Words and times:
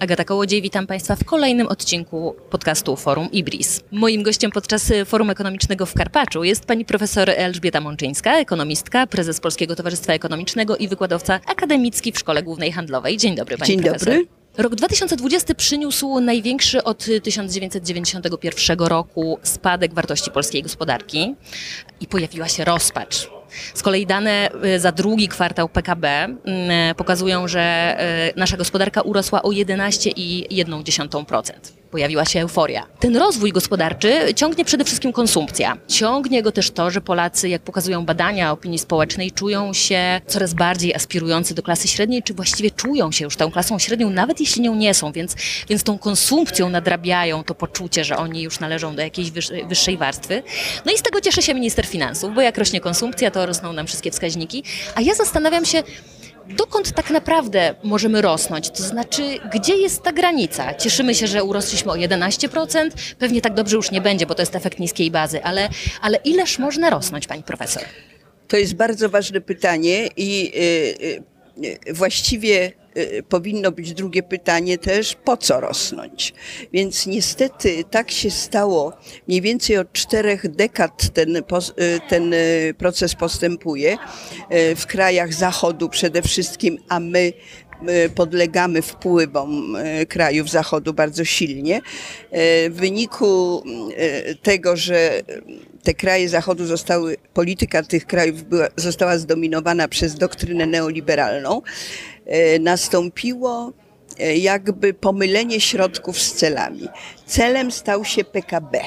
Agata 0.00 0.24
Kołodziej, 0.24 0.62
witam 0.62 0.86
Państwa 0.86 1.16
w 1.16 1.24
kolejnym 1.24 1.66
odcinku 1.66 2.34
podcastu 2.50 2.96
Forum 2.96 3.28
Ibris. 3.32 3.80
Moim 3.92 4.22
gościem 4.22 4.50
podczas 4.50 4.92
Forum 5.06 5.30
Ekonomicznego 5.30 5.86
w 5.86 5.94
Karpaczu 5.94 6.44
jest 6.44 6.64
pani 6.64 6.84
profesor 6.84 7.30
Elżbieta 7.30 7.80
Mączyńska, 7.80 8.38
ekonomistka, 8.38 9.06
prezes 9.06 9.40
Polskiego 9.40 9.76
Towarzystwa 9.76 10.12
Ekonomicznego 10.12 10.76
i 10.76 10.88
wykładowca 10.88 11.40
akademicki 11.46 12.12
w 12.12 12.18
Szkole 12.18 12.42
Głównej 12.42 12.72
Handlowej. 12.72 13.16
Dzień 13.16 13.36
dobry 13.36 13.58
pani 13.58 13.68
Dzień 13.68 13.82
profesor. 13.82 14.08
dobry. 14.08 14.26
Rok 14.58 14.74
2020 14.74 15.54
przyniósł 15.54 16.20
największy 16.20 16.84
od 16.84 17.06
1991 17.22 18.78
roku 18.78 19.38
spadek 19.42 19.94
wartości 19.94 20.30
polskiej 20.30 20.62
gospodarki 20.62 21.34
i 22.00 22.06
pojawiła 22.06 22.48
się 22.48 22.64
rozpacz. 22.64 23.39
Z 23.74 23.82
kolei 23.82 24.06
dane 24.06 24.50
y, 24.64 24.80
za 24.80 24.92
drugi 24.92 25.28
kwartał 25.28 25.68
PKB 25.68 26.04
mm, 26.04 26.38
pokazują, 26.96 27.48
że 27.48 27.96
y, 28.36 28.40
nasza 28.40 28.56
gospodarka 28.56 29.02
urosła 29.02 29.42
o 29.42 29.48
11,1%. 29.48 31.79
Pojawiła 31.90 32.24
się 32.24 32.40
euforia. 32.40 32.86
Ten 33.00 33.16
rozwój 33.16 33.52
gospodarczy 33.52 34.34
ciągnie 34.34 34.64
przede 34.64 34.84
wszystkim 34.84 35.12
konsumpcja. 35.12 35.76
Ciągnie 35.88 36.42
go 36.42 36.52
też 36.52 36.70
to, 36.70 36.90
że 36.90 37.00
Polacy, 37.00 37.48
jak 37.48 37.62
pokazują 37.62 38.04
badania 38.04 38.52
opinii 38.52 38.78
społecznej, 38.78 39.32
czują 39.32 39.72
się 39.72 40.20
coraz 40.26 40.54
bardziej 40.54 40.94
aspirujący 40.94 41.54
do 41.54 41.62
klasy 41.62 41.88
średniej, 41.88 42.22
czy 42.22 42.34
właściwie 42.34 42.70
czują 42.70 43.12
się 43.12 43.24
już 43.24 43.36
tą 43.36 43.50
klasą 43.50 43.78
średnią, 43.78 44.10
nawet 44.10 44.40
jeśli 44.40 44.62
nią 44.62 44.74
nie 44.74 44.94
są, 44.94 45.12
więc, 45.12 45.36
więc 45.68 45.82
tą 45.82 45.98
konsumpcją 45.98 46.68
nadrabiają 46.68 47.44
to 47.44 47.54
poczucie, 47.54 48.04
że 48.04 48.16
oni 48.16 48.42
już 48.42 48.60
należą 48.60 48.96
do 48.96 49.02
jakiejś 49.02 49.30
wyższej, 49.68 49.96
warstwy. 49.98 50.42
No 50.86 50.92
i 50.92 50.98
z 50.98 51.02
tego 51.02 51.20
cieszy 51.20 51.42
się 51.42 51.54
minister 51.54 51.86
finansów, 51.86 52.34
bo 52.34 52.40
jak 52.40 52.58
rośnie 52.58 52.80
konsumpcja, 52.80 53.30
to 53.30 53.46
rosną 53.46 53.72
nam 53.72 53.86
wszystkie 53.86 54.10
wskaźniki. 54.10 54.64
A 54.94 55.00
ja 55.00 55.14
zastanawiam 55.14 55.64
się, 55.64 55.82
dokąd 56.56 56.92
tak 56.92 57.10
naprawdę 57.10 57.74
możemy 57.82 58.22
rosnąć? 58.22 58.70
To 58.70 58.82
znaczy, 58.82 59.22
gdzie 59.54 59.76
jest 59.76 60.02
ta 60.02 60.12
granica? 60.12 60.74
Cieszymy 60.74 61.14
się, 61.14 61.26
że 61.26 61.44
urosliśmy 61.44 61.92
o 61.92 61.94
11%, 61.94 62.90
pewnie 63.18 63.40
tak 63.40 63.54
dobrze 63.54 63.76
już 63.76 63.90
nie 63.90 64.00
będzie, 64.00 64.26
bo 64.26 64.34
to 64.34 64.42
jest 64.42 64.56
efekt 64.56 64.78
niskiej 64.78 65.10
bazy, 65.10 65.44
ale, 65.44 65.68
ale 66.00 66.18
ileż 66.24 66.58
można 66.58 66.90
rosnąć, 66.90 67.26
pani 67.26 67.42
profesor? 67.42 67.82
To 68.48 68.56
jest 68.56 68.74
bardzo 68.74 69.08
ważne 69.08 69.40
pytanie 69.40 70.08
i 70.16 70.52
y, 70.54 71.64
y, 71.64 71.88
y, 71.88 71.94
właściwie 71.94 72.72
powinno 73.28 73.72
być 73.72 73.92
drugie 73.94 74.22
pytanie 74.22 74.78
też, 74.78 75.16
po 75.24 75.36
co 75.36 75.60
rosnąć? 75.60 76.34
Więc 76.72 77.06
niestety 77.06 77.84
tak 77.90 78.10
się 78.10 78.30
stało, 78.30 78.92
mniej 79.28 79.40
więcej 79.40 79.78
od 79.78 79.92
czterech 79.92 80.48
dekad 80.48 81.10
ten, 81.14 81.36
y, 81.36 81.42
ten 82.08 82.32
y, 82.34 82.74
proces 82.78 83.14
postępuje 83.14 83.92
y, 83.92 84.76
w 84.76 84.86
krajach 84.86 85.34
Zachodu 85.34 85.88
przede 85.88 86.22
wszystkim, 86.22 86.78
a 86.88 87.00
my 87.00 87.32
y, 88.06 88.10
podlegamy 88.10 88.82
wpływom 88.82 89.76
y, 89.76 90.06
krajów 90.06 90.50
Zachodu 90.50 90.94
bardzo 90.94 91.24
silnie. 91.24 91.76
Y, 91.76 91.80
W 92.70 92.74
wyniku 92.74 93.62
y, 94.30 94.36
tego, 94.42 94.76
że 94.76 95.22
te 95.82 95.94
kraje 95.94 96.28
Zachodu 96.28 96.66
zostały, 96.66 97.16
polityka 97.34 97.82
tych 97.82 98.06
krajów 98.06 98.42
była, 98.42 98.68
została 98.76 99.18
zdominowana 99.18 99.88
przez 99.88 100.14
doktrynę 100.14 100.66
neoliberalną, 100.66 101.62
y, 101.62 102.19
nastąpiło 102.60 103.72
y, 104.20 104.36
jakby 104.36 104.94
pomylenie 104.94 105.60
środków 105.60 106.18
z 106.18 106.34
celami. 106.34 106.88
Celem 107.26 107.70
stał 107.70 108.04
się 108.04 108.24
PKB. 108.24 108.80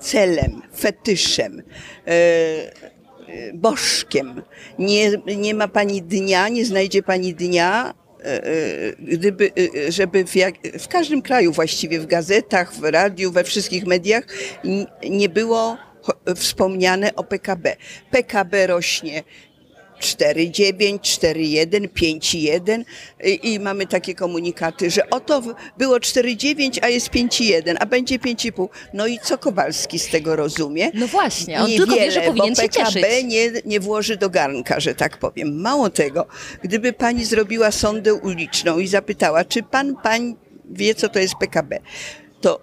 Celem, 0.00 0.62
fetyszem, 0.76 1.62
y, 2.08 2.92
bożkiem. 3.54 4.42
Nie, 4.78 5.10
nie 5.36 5.54
ma 5.54 5.68
pani 5.68 6.02
dnia, 6.02 6.48
nie 6.48 6.64
znajdzie 6.64 7.02
pani 7.02 7.34
dnia, 7.34 7.94
e, 8.24 8.44
e, 8.44 8.52
gdyby, 8.98 9.50
e, 9.86 9.92
żeby 9.92 10.24
w, 10.24 10.36
jak, 10.36 10.54
w 10.78 10.88
każdym 10.88 11.22
kraju 11.22 11.52
właściwie, 11.52 12.00
w 12.00 12.06
gazetach, 12.06 12.74
w 12.74 12.84
radiu, 12.84 13.32
we 13.32 13.44
wszystkich 13.44 13.86
mediach 13.86 14.24
nie 15.10 15.28
było 15.28 15.76
wspomniane 16.36 17.14
o 17.14 17.24
PKB. 17.24 17.76
PKB 18.10 18.66
rośnie 18.66 19.22
4,9, 20.02 20.98
4,1, 20.98 21.88
5,1 21.88 22.84
i, 23.24 23.52
i 23.52 23.60
mamy 23.60 23.86
takie 23.86 24.14
komunikaty, 24.14 24.90
że 24.90 25.10
oto 25.10 25.42
było 25.78 25.96
4,9, 25.96 26.78
a 26.82 26.88
jest 26.88 27.08
5,1, 27.10 27.76
a 27.80 27.86
będzie 27.86 28.18
5,5. 28.18 28.68
No 28.94 29.06
i 29.06 29.18
co 29.18 29.38
Kowalski 29.38 29.98
z 29.98 30.08
tego 30.08 30.36
rozumie? 30.36 30.90
No 30.94 31.06
właśnie, 31.06 31.60
on 31.60 31.70
tylko 31.70 31.94
wie, 31.94 32.10
że 32.10 32.20
Niewiele, 32.20 32.26
powinien 32.26 32.54
bo 32.54 32.62
się 32.62 32.68
PKB 32.68 33.00
cieszyć. 33.00 33.24
nie, 33.24 33.52
nie 33.64 33.80
włoży 33.80 34.16
do 34.16 34.30
garnka, 34.30 34.80
że 34.80 34.94
tak 34.94 35.18
powiem. 35.18 35.60
Mało 35.60 35.90
tego, 35.90 36.26
gdyby 36.62 36.92
pani 36.92 37.24
zrobiła 37.24 37.70
sondę 37.70 38.14
uliczną 38.14 38.78
i 38.78 38.86
zapytała, 38.86 39.44
czy 39.44 39.62
pan, 39.62 39.96
pań 40.02 40.36
wie, 40.70 40.94
co 40.94 41.08
to 41.08 41.18
jest 41.18 41.34
PKB, 41.40 41.78
to 42.40 42.60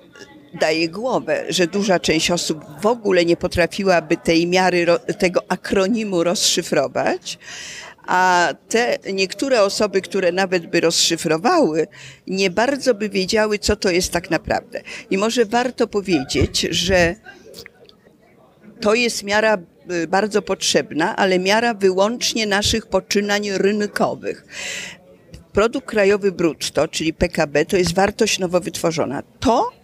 daje 0.53 0.89
głowę, 0.89 1.45
że 1.49 1.67
duża 1.67 1.99
część 1.99 2.31
osób 2.31 2.65
w 2.81 2.85
ogóle 2.85 3.25
nie 3.25 3.37
potrafiłaby 3.37 4.17
tej 4.17 4.47
miary, 4.47 4.85
tego 5.19 5.43
akronimu 5.47 6.23
rozszyfrować. 6.23 7.37
A 8.07 8.53
te 8.69 8.97
niektóre 9.13 9.63
osoby, 9.63 10.01
które 10.01 10.31
nawet 10.31 10.67
by 10.67 10.79
rozszyfrowały, 10.79 11.87
nie 12.27 12.49
bardzo 12.49 12.93
by 12.93 13.09
wiedziały, 13.09 13.59
co 13.59 13.75
to 13.75 13.89
jest 13.89 14.11
tak 14.11 14.29
naprawdę. 14.29 14.81
I 15.09 15.17
może 15.17 15.45
warto 15.45 15.87
powiedzieć, 15.87 16.61
że 16.61 17.15
to 18.81 18.93
jest 18.93 19.23
miara 19.23 19.57
y, 19.91 20.07
bardzo 20.07 20.41
potrzebna, 20.41 21.15
ale 21.15 21.39
miara 21.39 21.73
wyłącznie 21.73 22.47
naszych 22.47 22.87
poczynań 22.87 23.49
rynkowych. 23.51 24.45
Produkt 25.53 25.87
krajowy 25.87 26.31
brutto, 26.31 26.87
czyli 26.87 27.13
PKB, 27.13 27.65
to 27.65 27.77
jest 27.77 27.95
wartość 27.95 28.39
nowo 28.39 28.59
wytworzona. 28.59 29.23
To, 29.39 29.78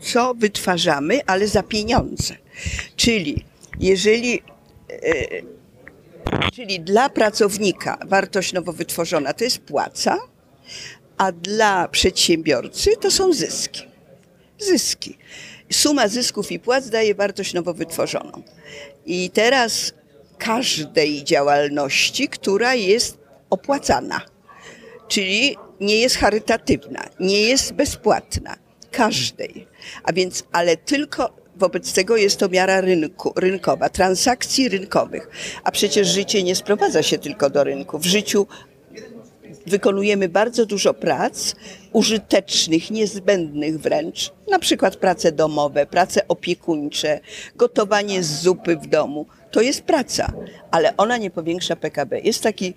co 0.00 0.34
wytwarzamy, 0.34 1.20
ale 1.26 1.48
za 1.48 1.62
pieniądze. 1.62 2.34
Czyli 2.96 3.44
jeżeli 3.80 4.42
e, 4.90 5.58
Czyli 6.52 6.80
dla 6.80 7.08
pracownika 7.08 7.98
wartość 8.06 8.52
nowo 8.52 8.72
wytworzona 8.72 9.32
to 9.34 9.44
jest 9.44 9.58
płaca, 9.58 10.18
a 11.16 11.32
dla 11.32 11.88
przedsiębiorcy 11.88 12.90
to 13.00 13.10
są 13.10 13.32
zyski. 13.32 13.82
Zyski. 14.58 15.18
Suma 15.72 16.08
zysków 16.08 16.52
i 16.52 16.58
płac 16.58 16.90
daje 16.90 17.14
wartość 17.14 17.54
nowo 17.54 17.74
wytworzoną. 17.74 18.42
I 19.06 19.30
teraz 19.30 19.92
każdej 20.38 21.24
działalności, 21.24 22.28
która 22.28 22.74
jest 22.74 23.18
opłacana, 23.50 24.20
czyli 25.08 25.56
nie 25.80 25.96
jest 25.96 26.16
charytatywna, 26.16 27.08
nie 27.20 27.40
jest 27.40 27.72
bezpłatna, 27.72 28.56
każdej. 28.90 29.67
A 30.02 30.12
więc, 30.12 30.44
ale 30.52 30.76
tylko 30.76 31.38
wobec 31.56 31.92
tego 31.92 32.16
jest 32.16 32.38
to 32.38 32.48
miara 32.48 32.80
rynku, 32.80 33.32
rynkowa, 33.36 33.88
transakcji 33.88 34.68
rynkowych. 34.68 35.28
A 35.64 35.70
przecież 35.70 36.08
życie 36.08 36.42
nie 36.42 36.54
sprowadza 36.54 37.02
się 37.02 37.18
tylko 37.18 37.50
do 37.50 37.64
rynku. 37.64 37.98
W 37.98 38.06
życiu 38.06 38.46
wykonujemy 39.68 40.28
bardzo 40.28 40.66
dużo 40.66 40.94
prac 40.94 41.54
użytecznych, 41.92 42.90
niezbędnych 42.90 43.80
wręcz, 43.80 44.32
na 44.50 44.58
przykład 44.58 44.96
prace 44.96 45.32
domowe, 45.32 45.86
prace 45.86 46.28
opiekuńcze, 46.28 47.20
gotowanie 47.56 48.22
z 48.22 48.42
zupy 48.42 48.76
w 48.76 48.86
domu. 48.86 49.26
To 49.50 49.60
jest 49.60 49.82
praca, 49.82 50.32
ale 50.70 50.96
ona 50.96 51.16
nie 51.16 51.30
powiększa 51.30 51.76
PKB. 51.76 52.20
Jest 52.20 52.42
taki, 52.42 52.74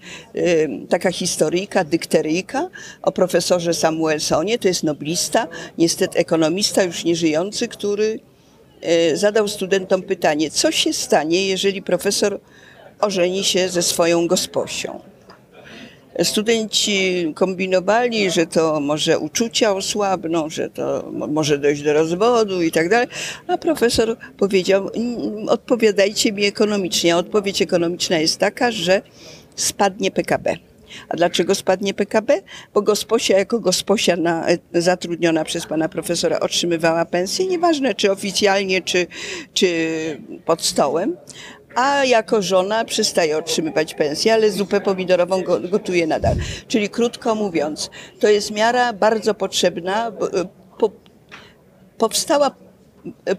taka 0.89 1.11
historyjka, 1.11 1.83
dykteryjka 1.83 2.69
o 3.01 3.11
profesorze 3.11 3.73
Samuelsonie, 3.73 4.59
to 4.59 4.67
jest 4.67 4.83
noblista, 4.83 5.47
niestety 5.77 6.19
ekonomista 6.19 6.83
już 6.83 7.03
nieżyjący, 7.03 7.67
który 7.67 8.19
y, 9.11 9.17
zadał 9.17 9.47
studentom 9.47 10.01
pytanie, 10.01 10.51
co 10.51 10.71
się 10.71 10.93
stanie, 10.93 11.47
jeżeli 11.47 11.81
profesor 11.81 12.39
ożeni 13.01 13.43
się 13.43 13.69
ze 13.69 13.81
swoją 13.81 14.27
gosposią. 14.27 15.10
Studenci 16.23 17.31
kombinowali, 17.35 18.31
że 18.31 18.45
to 18.45 18.79
może 18.79 19.19
uczucia 19.19 19.73
osłabną, 19.75 20.49
że 20.49 20.69
to 20.69 21.09
mo- 21.11 21.27
może 21.27 21.57
dojść 21.57 21.81
do 21.81 21.93
rozwodu 21.93 22.61
i 22.61 22.71
tak 22.71 22.89
dalej, 22.89 23.07
a 23.47 23.57
profesor 23.57 24.17
powiedział, 24.37 24.89
"Mm, 24.95 25.49
odpowiadajcie 25.49 26.31
mi 26.31 26.45
ekonomicznie. 26.45 27.13
A 27.15 27.17
odpowiedź 27.17 27.61
ekonomiczna 27.61 28.17
jest 28.19 28.37
taka, 28.39 28.71
że 28.71 29.01
spadnie 29.55 30.11
PKB. 30.11 30.57
A 31.09 31.17
dlaczego 31.17 31.55
spadnie 31.55 31.93
PKB? 31.93 32.41
Bo 32.73 32.81
gosposia 32.81 33.37
jako 33.37 33.59
gosposia 33.59 34.15
na, 34.15 34.45
zatrudniona 34.73 35.43
przez 35.43 35.65
pana 35.65 35.89
profesora 35.89 36.39
otrzymywała 36.39 37.05
pensję, 37.05 37.45
nieważne 37.47 37.95
czy 37.95 38.11
oficjalnie, 38.11 38.81
czy, 38.81 39.07
czy 39.53 39.67
pod 40.45 40.61
stołem, 40.61 41.17
a 41.75 42.05
jako 42.05 42.41
żona 42.41 42.85
przestaje 42.85 43.37
otrzymywać 43.37 43.93
pensję, 43.93 44.33
ale 44.33 44.51
zupę 44.51 44.81
pomidorową 44.81 45.43
go- 45.43 45.59
gotuje 45.59 46.07
nadal. 46.07 46.35
Czyli 46.67 46.89
krótko 46.89 47.35
mówiąc, 47.35 47.89
to 48.19 48.27
jest 48.27 48.51
miara 48.51 48.93
bardzo 48.93 49.33
potrzebna, 49.33 50.11
po, 50.77 50.91
powstała 51.97 52.51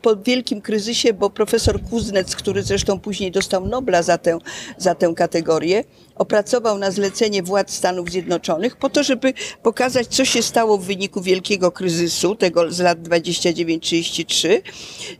po 0.02 0.16
wielkim 0.16 0.60
kryzysie, 0.60 1.12
bo 1.12 1.30
profesor 1.30 1.82
Kuznec, 1.82 2.36
który 2.36 2.62
zresztą 2.62 3.00
później 3.00 3.30
dostał 3.30 3.66
Nobla 3.66 4.02
za 4.02 4.18
tę, 4.18 4.38
za 4.78 4.94
tę 4.94 5.12
kategorię, 5.16 5.84
opracował 6.14 6.78
na 6.78 6.90
zlecenie 6.90 7.42
władz 7.42 7.70
Stanów 7.70 8.10
Zjednoczonych 8.10 8.76
po 8.76 8.90
to, 8.90 9.02
żeby 9.02 9.32
pokazać, 9.62 10.06
co 10.06 10.24
się 10.24 10.42
stało 10.42 10.78
w 10.78 10.84
wyniku 10.84 11.20
wielkiego 11.20 11.72
kryzysu, 11.72 12.34
tego 12.34 12.70
z 12.70 12.80
lat 12.80 12.98
29-33. 12.98 14.62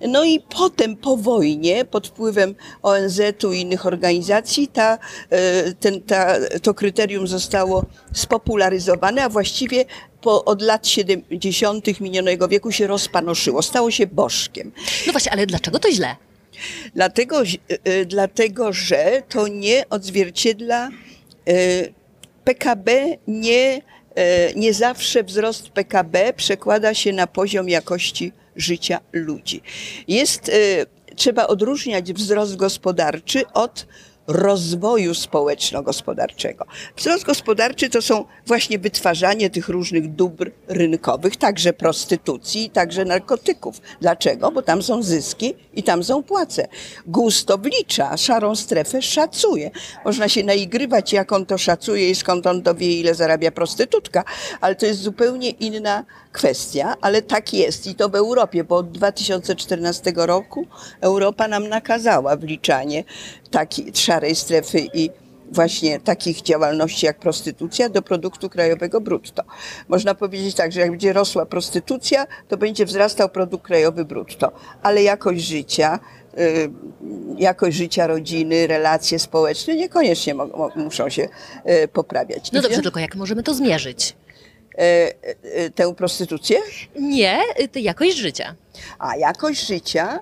No 0.08 0.24
i 0.24 0.40
potem 0.40 0.96
po 0.96 1.16
wojnie, 1.16 1.84
pod 1.84 2.08
wpływem 2.08 2.54
ONZ-u 2.82 3.52
i 3.52 3.60
innych 3.60 3.86
organizacji, 3.86 4.68
ta, 4.68 4.98
e, 5.30 5.72
ten, 5.72 6.02
ta, 6.02 6.34
to 6.62 6.74
kryterium 6.74 7.26
zostało 7.26 7.84
spopularyzowane, 8.12 9.24
a 9.24 9.28
właściwie 9.28 9.84
po, 10.22 10.44
od 10.44 10.62
lat 10.62 10.86
70. 10.88 12.00
minionego 12.00 12.48
wieku 12.48 12.72
się 12.72 12.86
rozpanoszyło, 12.86 13.62
stało 13.62 13.90
się 13.90 14.06
bożkiem. 14.06 14.72
No 15.06 15.12
właśnie, 15.12 15.32
ale 15.32 15.46
dlaczego 15.46 15.78
to 15.78 15.92
źle? 15.92 16.16
Dlatego, 16.94 17.42
y, 17.42 17.46
y, 17.88 18.06
dlatego 18.06 18.72
że 18.72 19.22
to 19.28 19.48
nie 19.48 19.88
odzwierciedla 19.90 20.88
y, 21.48 21.92
PKB, 22.44 23.16
nie, 23.28 23.82
nie 24.56 24.74
zawsze 24.74 25.24
wzrost 25.24 25.68
PKB 25.68 26.32
przekłada 26.32 26.94
się 26.94 27.12
na 27.12 27.26
poziom 27.26 27.68
jakości 27.68 28.32
życia 28.56 29.00
ludzi. 29.12 29.62
Jest, 30.08 30.50
trzeba 31.16 31.46
odróżniać 31.46 32.12
wzrost 32.12 32.56
gospodarczy 32.56 33.42
od 33.54 33.86
rozwoju 34.26 35.14
społeczno-gospodarczego. 35.14 36.64
Wzrost 36.96 37.24
gospodarczy 37.24 37.90
to 37.90 38.02
są 38.02 38.24
właśnie 38.46 38.78
wytwarzanie 38.78 39.50
tych 39.50 39.68
różnych 39.68 40.14
dóbr 40.14 40.50
rynkowych, 40.68 41.36
także 41.36 41.72
prostytucji, 41.72 42.70
także 42.70 43.04
narkotyków. 43.04 43.80
Dlaczego? 44.00 44.50
Bo 44.50 44.62
tam 44.62 44.82
są 44.82 45.02
zyski 45.02 45.54
i 45.74 45.82
tam 45.82 46.04
są 46.04 46.22
płace. 46.22 46.68
Gusto 47.06 47.58
wlicza, 47.58 48.16
szarą 48.16 48.56
strefę 48.56 49.02
szacuje. 49.02 49.70
Można 50.04 50.28
się 50.28 50.44
naigrywać, 50.44 51.12
jak 51.12 51.32
on 51.32 51.46
to 51.46 51.58
szacuje 51.58 52.10
i 52.10 52.14
skąd 52.14 52.46
on 52.46 52.62
to 52.62 52.74
wie, 52.74 53.00
ile 53.00 53.14
zarabia 53.14 53.50
prostytutka, 53.50 54.24
ale 54.60 54.74
to 54.74 54.86
jest 54.86 55.00
zupełnie 55.00 55.50
inna 55.50 56.04
kwestia, 56.32 56.96
ale 57.00 57.22
tak 57.22 57.52
jest 57.52 57.86
i 57.86 57.94
to 57.94 58.08
w 58.08 58.14
Europie, 58.14 58.64
bo 58.64 58.76
od 58.76 58.90
2014 58.90 60.12
roku 60.16 60.66
Europa 61.00 61.48
nam 61.48 61.68
nakazała 61.68 62.36
wliczanie 62.36 63.04
takiej 63.50 63.92
szarej 63.94 64.34
strefy 64.34 64.78
i 64.94 65.10
właśnie 65.52 66.00
takich 66.00 66.42
działalności 66.42 67.06
jak 67.06 67.18
prostytucja 67.18 67.88
do 67.88 68.02
produktu 68.02 68.50
krajowego 68.50 69.00
brutto. 69.00 69.42
Można 69.88 70.14
powiedzieć 70.14 70.54
tak, 70.54 70.72
że 70.72 70.80
jak 70.80 70.90
będzie 70.90 71.12
rosła 71.12 71.46
prostytucja, 71.46 72.26
to 72.48 72.56
będzie 72.56 72.86
wzrastał 72.86 73.28
produkt 73.28 73.64
krajowy 73.64 74.04
brutto, 74.04 74.52
ale 74.82 75.02
jakość 75.02 75.44
życia, 75.44 75.98
y, 76.38 76.70
jakość 77.38 77.76
życia 77.76 78.06
rodziny, 78.06 78.66
relacje 78.66 79.18
społeczne 79.18 79.76
niekoniecznie 79.76 80.34
muszą 80.76 81.08
się 81.08 81.28
y, 81.84 81.88
poprawiać. 81.88 82.52
No 82.52 82.62
dobrze, 82.62 82.82
tylko 82.82 83.00
jak 83.00 83.16
możemy 83.16 83.42
to 83.42 83.54
zmierzyć? 83.54 84.14
E, 84.78 85.14
e, 85.42 85.70
tę 85.70 85.94
prostytucję, 85.94 86.58
Nie, 86.98 87.40
y, 87.60 87.68
to 87.68 87.78
jakość 87.78 88.16
życia. 88.16 88.54
a 88.98 89.16
jakość 89.16 89.66
życia. 89.66 90.20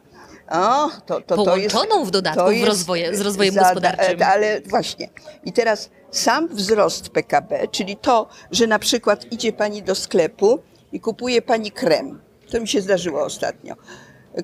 O, 0.51 0.91
to, 1.07 1.21
to, 1.21 1.45
to 1.45 1.57
jest, 1.57 1.75
Połączoną 1.75 2.05
w 2.05 2.11
dodatku 2.11 2.41
to 2.41 2.49
w 2.49 2.53
jest 2.53 2.67
rozwoje, 2.67 3.17
z 3.17 3.21
rozwojem 3.21 3.55
gospodarczym. 3.55 4.23
e, 4.23 4.27
Ale 4.27 4.61
właśnie. 4.61 5.09
I 5.45 5.53
teraz 5.53 5.91
sam 6.11 6.49
wzrost 6.49 7.09
PKB, 7.09 7.69
czyli 7.69 7.97
to, 7.97 8.29
że 8.51 8.67
na 8.67 8.79
przykład 8.79 9.33
idzie 9.33 9.53
pani 9.53 9.83
do 9.83 9.95
sklepu 9.95 10.59
i 10.93 11.01
kupuje 11.01 11.43
pani 11.43 11.71
krem. 11.71 12.21
To 12.51 12.61
mi 12.61 12.69
się 12.69 12.81
zdarzyło 12.81 13.25
ostatnio. 13.25 13.75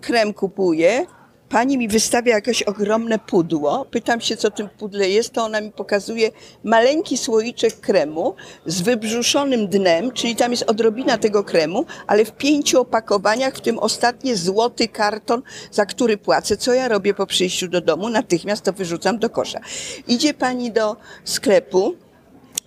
Krem 0.00 0.34
kupuje, 0.34 1.06
pani 1.48 1.78
mi 1.78 1.88
wystawia 1.88 2.34
jakieś 2.34 2.62
ogromne 2.62 3.18
pudło. 3.18 3.84
Pytam 3.90 4.20
się, 4.20 4.36
co 4.36 4.50
tym 4.50 4.68
pudle 4.68 5.08
jest, 5.08 5.32
to 5.32 5.44
ona 5.44 5.60
mi 5.60 5.72
pokazuje 5.72 6.30
maleńki 6.64 7.18
słoiczek 7.18 7.80
kremu 7.80 8.34
z 8.66 8.80
wybrzuszonym 8.80 9.68
dnem, 9.68 10.12
czyli 10.12 10.36
tam 10.36 10.50
jest 10.50 10.62
odrobina 10.62 11.18
tego 11.18 11.44
kremu, 11.44 11.84
ale 12.06 12.24
w 12.24 12.32
pięciu 12.32 12.80
opakowaniach, 12.80 13.54
w 13.54 13.60
tym 13.60 13.78
ostatnie 13.78 14.36
złoty 14.36 14.88
karton, 14.88 15.42
za 15.70 15.86
który 15.86 16.16
płacę. 16.16 16.56
Co 16.56 16.74
ja 16.74 16.88
robię 16.88 17.14
po 17.14 17.26
przyjściu 17.26 17.68
do 17.68 17.80
domu? 17.80 18.08
Natychmiast 18.08 18.64
to 18.64 18.72
wyrzucam 18.72 19.18
do 19.18 19.30
kosza. 19.30 19.60
Idzie 20.08 20.34
pani 20.34 20.72
do 20.72 20.96
sklepu, 21.24 21.96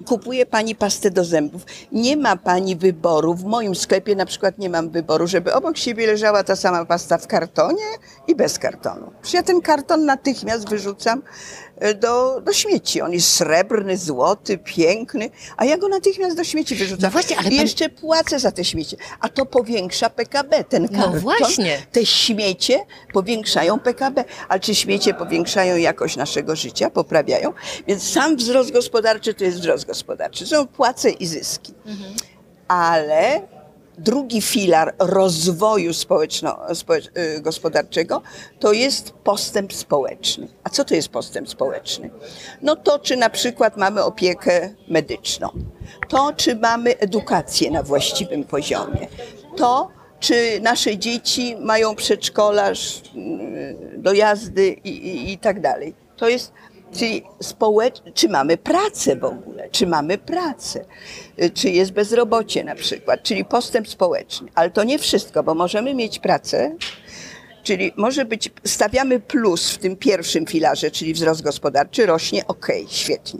kupuje 0.05 0.45
pani 0.45 0.75
pastę 0.75 1.11
do 1.11 1.23
zębów. 1.23 1.65
Nie 1.91 2.17
ma 2.17 2.35
pani 2.35 2.75
wyboru. 2.75 3.33
W 3.33 3.43
moim 3.43 3.75
sklepie 3.75 4.15
na 4.15 4.25
przykład 4.25 4.57
nie 4.57 4.69
mam 4.69 4.89
wyboru, 4.89 5.27
żeby 5.27 5.53
obok 5.53 5.77
siebie 5.77 6.07
leżała 6.07 6.43
ta 6.43 6.55
sama 6.55 6.85
pasta 6.85 7.17
w 7.17 7.27
kartonie 7.27 7.83
i 8.27 8.35
bez 8.35 8.59
kartonu. 8.59 9.11
Przecież 9.21 9.33
ja 9.33 9.43
ten 9.43 9.61
karton 9.61 10.05
natychmiast 10.05 10.69
wyrzucam 10.69 11.21
do, 11.99 12.41
do 12.41 12.53
śmieci. 12.53 13.01
On 13.01 13.13
jest 13.13 13.31
srebrny, 13.33 13.97
złoty, 13.97 14.57
piękny, 14.57 15.29
a 15.57 15.65
ja 15.65 15.77
go 15.77 15.87
natychmiast 15.87 16.37
do 16.37 16.43
śmieci 16.43 16.75
wyrzucam. 16.75 17.01
No 17.03 17.09
właśnie, 17.09 17.37
ale 17.37 17.47
I 17.49 17.51
pan- 17.51 17.61
jeszcze 17.65 17.89
płacę 17.89 18.39
za 18.39 18.51
te 18.51 18.65
śmieci. 18.65 18.97
A 19.19 19.29
to 19.29 19.45
powiększa 19.45 20.09
PKB. 20.09 20.63
Ten 20.63 20.87
No 20.91 20.99
karton, 21.01 21.19
właśnie. 21.19 21.81
te 21.91 22.05
śmiecie 22.05 22.79
powiększają 23.13 23.79
PKB. 23.79 24.23
Ale 24.49 24.59
czy 24.59 24.75
śmiecie 24.75 25.13
powiększają 25.13 25.75
jakość 25.77 26.15
naszego 26.15 26.55
życia, 26.55 26.89
poprawiają? 26.89 27.53
Więc 27.87 28.03
sam 28.09 28.35
wzrost 28.35 28.71
gospodarczy 28.71 29.33
to 29.33 29.43
jest 29.43 29.59
wzrost 29.59 29.85
gospodarczy. 29.85 30.47
Są 30.47 30.67
płace 30.67 31.09
i 31.09 31.25
zyski. 31.27 31.73
Ale 32.67 33.41
drugi 33.99 34.41
filar 34.41 34.95
rozwoju 34.99 35.93
społeczno, 35.93 36.57
społecz, 36.73 37.05
y, 37.05 37.41
to 38.59 38.73
jest 38.73 39.11
postęp 39.11 39.73
społeczny. 39.73 40.47
A 40.63 40.69
co 40.69 40.85
to 40.85 40.95
jest 40.95 41.09
postęp 41.09 41.49
społeczny? 41.49 42.09
No 42.61 42.75
to, 42.75 42.99
czy 42.99 43.17
na 43.17 43.29
przykład 43.29 43.77
mamy 43.77 44.03
opiekę 44.03 44.69
medyczną, 44.87 45.49
to, 46.09 46.33
czy 46.33 46.55
mamy 46.55 46.97
edukację 46.97 47.71
na 47.71 47.83
właściwym 47.83 48.43
poziomie, 48.43 49.07
to, 49.57 49.89
czy 50.19 50.59
nasze 50.61 50.97
dzieci 50.97 51.55
mają 51.59 51.95
przedszkolarz, 51.95 53.01
y, 53.15 53.97
dojazdy 53.97 54.67
i, 54.83 54.89
i, 54.89 55.31
i 55.31 55.37
tak 55.37 55.61
dalej. 55.61 55.93
To 56.17 56.29
jest, 56.29 56.51
czyli 56.93 57.23
społecz... 57.41 58.01
czy 58.13 58.29
mamy 58.29 58.57
pracę 58.57 59.15
w 59.15 59.23
ogóle, 59.23 59.69
czy 59.69 59.87
mamy 59.87 60.17
pracę, 60.17 60.85
Y, 61.43 61.49
czy 61.49 61.69
jest 61.69 61.91
bezrobocie 61.91 62.63
na 62.63 62.75
przykład, 62.75 63.23
czyli 63.23 63.45
postęp 63.45 63.87
społeczny. 63.87 64.47
Ale 64.55 64.69
to 64.69 64.83
nie 64.83 64.99
wszystko, 64.99 65.43
bo 65.43 65.55
możemy 65.55 65.93
mieć 65.93 66.19
pracę, 66.19 66.75
Czyli 67.63 67.93
może 67.97 68.25
być, 68.25 68.49
stawiamy 68.63 69.19
plus 69.19 69.71
w 69.71 69.77
tym 69.77 69.95
pierwszym 69.95 70.45
filarze, 70.45 70.91
czyli 70.91 71.13
wzrost 71.13 71.41
gospodarczy, 71.41 72.05
rośnie, 72.05 72.47
ok, 72.47 72.67
świetnie. 72.87 73.39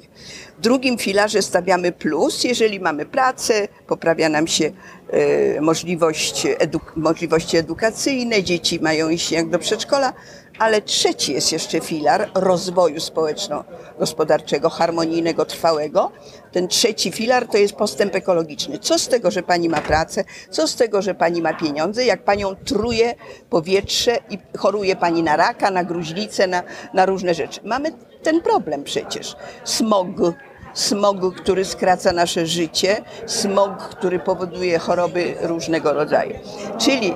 W 0.58 0.62
drugim 0.62 0.98
filarze 0.98 1.42
stawiamy 1.42 1.92
plus, 1.92 2.44
jeżeli 2.44 2.80
mamy 2.80 3.06
pracę, 3.06 3.68
poprawia 3.88 4.30
nam 4.30 4.48
się 4.48 4.72
e, 5.10 5.62
możliwość 5.62 6.46
eduk- 6.46 6.96
możliwości 6.96 7.58
edukacyjne, 7.58 8.44
dzieci 8.44 8.80
mają 8.80 9.10
iść 9.10 9.32
jak 9.32 9.50
do 9.50 9.60
przedszkola, 9.60 10.14
ale 10.60 10.82
trzeci 10.82 11.34
jest 11.34 11.52
jeszcze 11.52 11.82
filar 11.82 12.30
rozwoju 12.36 13.00
społeczno-gospodarczego, 13.00 14.70
harmonijnego, 14.70 15.46
trwałego. 15.46 16.12
Ten 16.52 16.68
trzeci 16.68 17.12
filar 17.12 17.48
to 17.48 17.58
jest 17.58 17.74
postęp 17.74 18.16
ekologiczny. 18.16 18.80
Co 18.80 19.00
z 19.00 19.08
tego, 19.08 19.32
że 19.32 19.44
pani 19.44 19.70
ma 19.70 19.82
pracę, 19.82 20.24
co 20.50 20.68
z 20.68 20.76
tego, 20.76 21.02
że 21.02 21.16
pani 21.16 21.42
ma 21.42 21.54
pieniądze, 21.54 22.06
jak 22.06 22.24
panią 22.24 22.56
truje 22.56 23.16
powietrze 23.50 24.18
i 24.30 24.38
choruje 24.58 24.96
pani 24.96 25.24
na 25.24 25.36
raka, 25.36 25.72
na 25.72 25.84
gruźlicę, 25.84 26.48
na, 26.48 26.64
na 26.94 27.06
różne 27.06 27.34
rzeczy. 27.34 27.60
Mamy 27.64 27.92
ten 28.24 28.42
problem 28.42 28.84
przecież. 28.84 29.36
Smog, 29.64 30.08
smog, 30.74 31.36
który 31.36 31.66
skraca 31.66 32.12
nasze 32.12 32.46
życie, 32.46 33.04
smog, 33.26 33.78
który 33.78 34.20
powoduje 34.20 34.80
choroby 34.80 35.36
różnego 35.42 35.94
rodzaju. 35.94 36.36
Czyli 36.78 37.16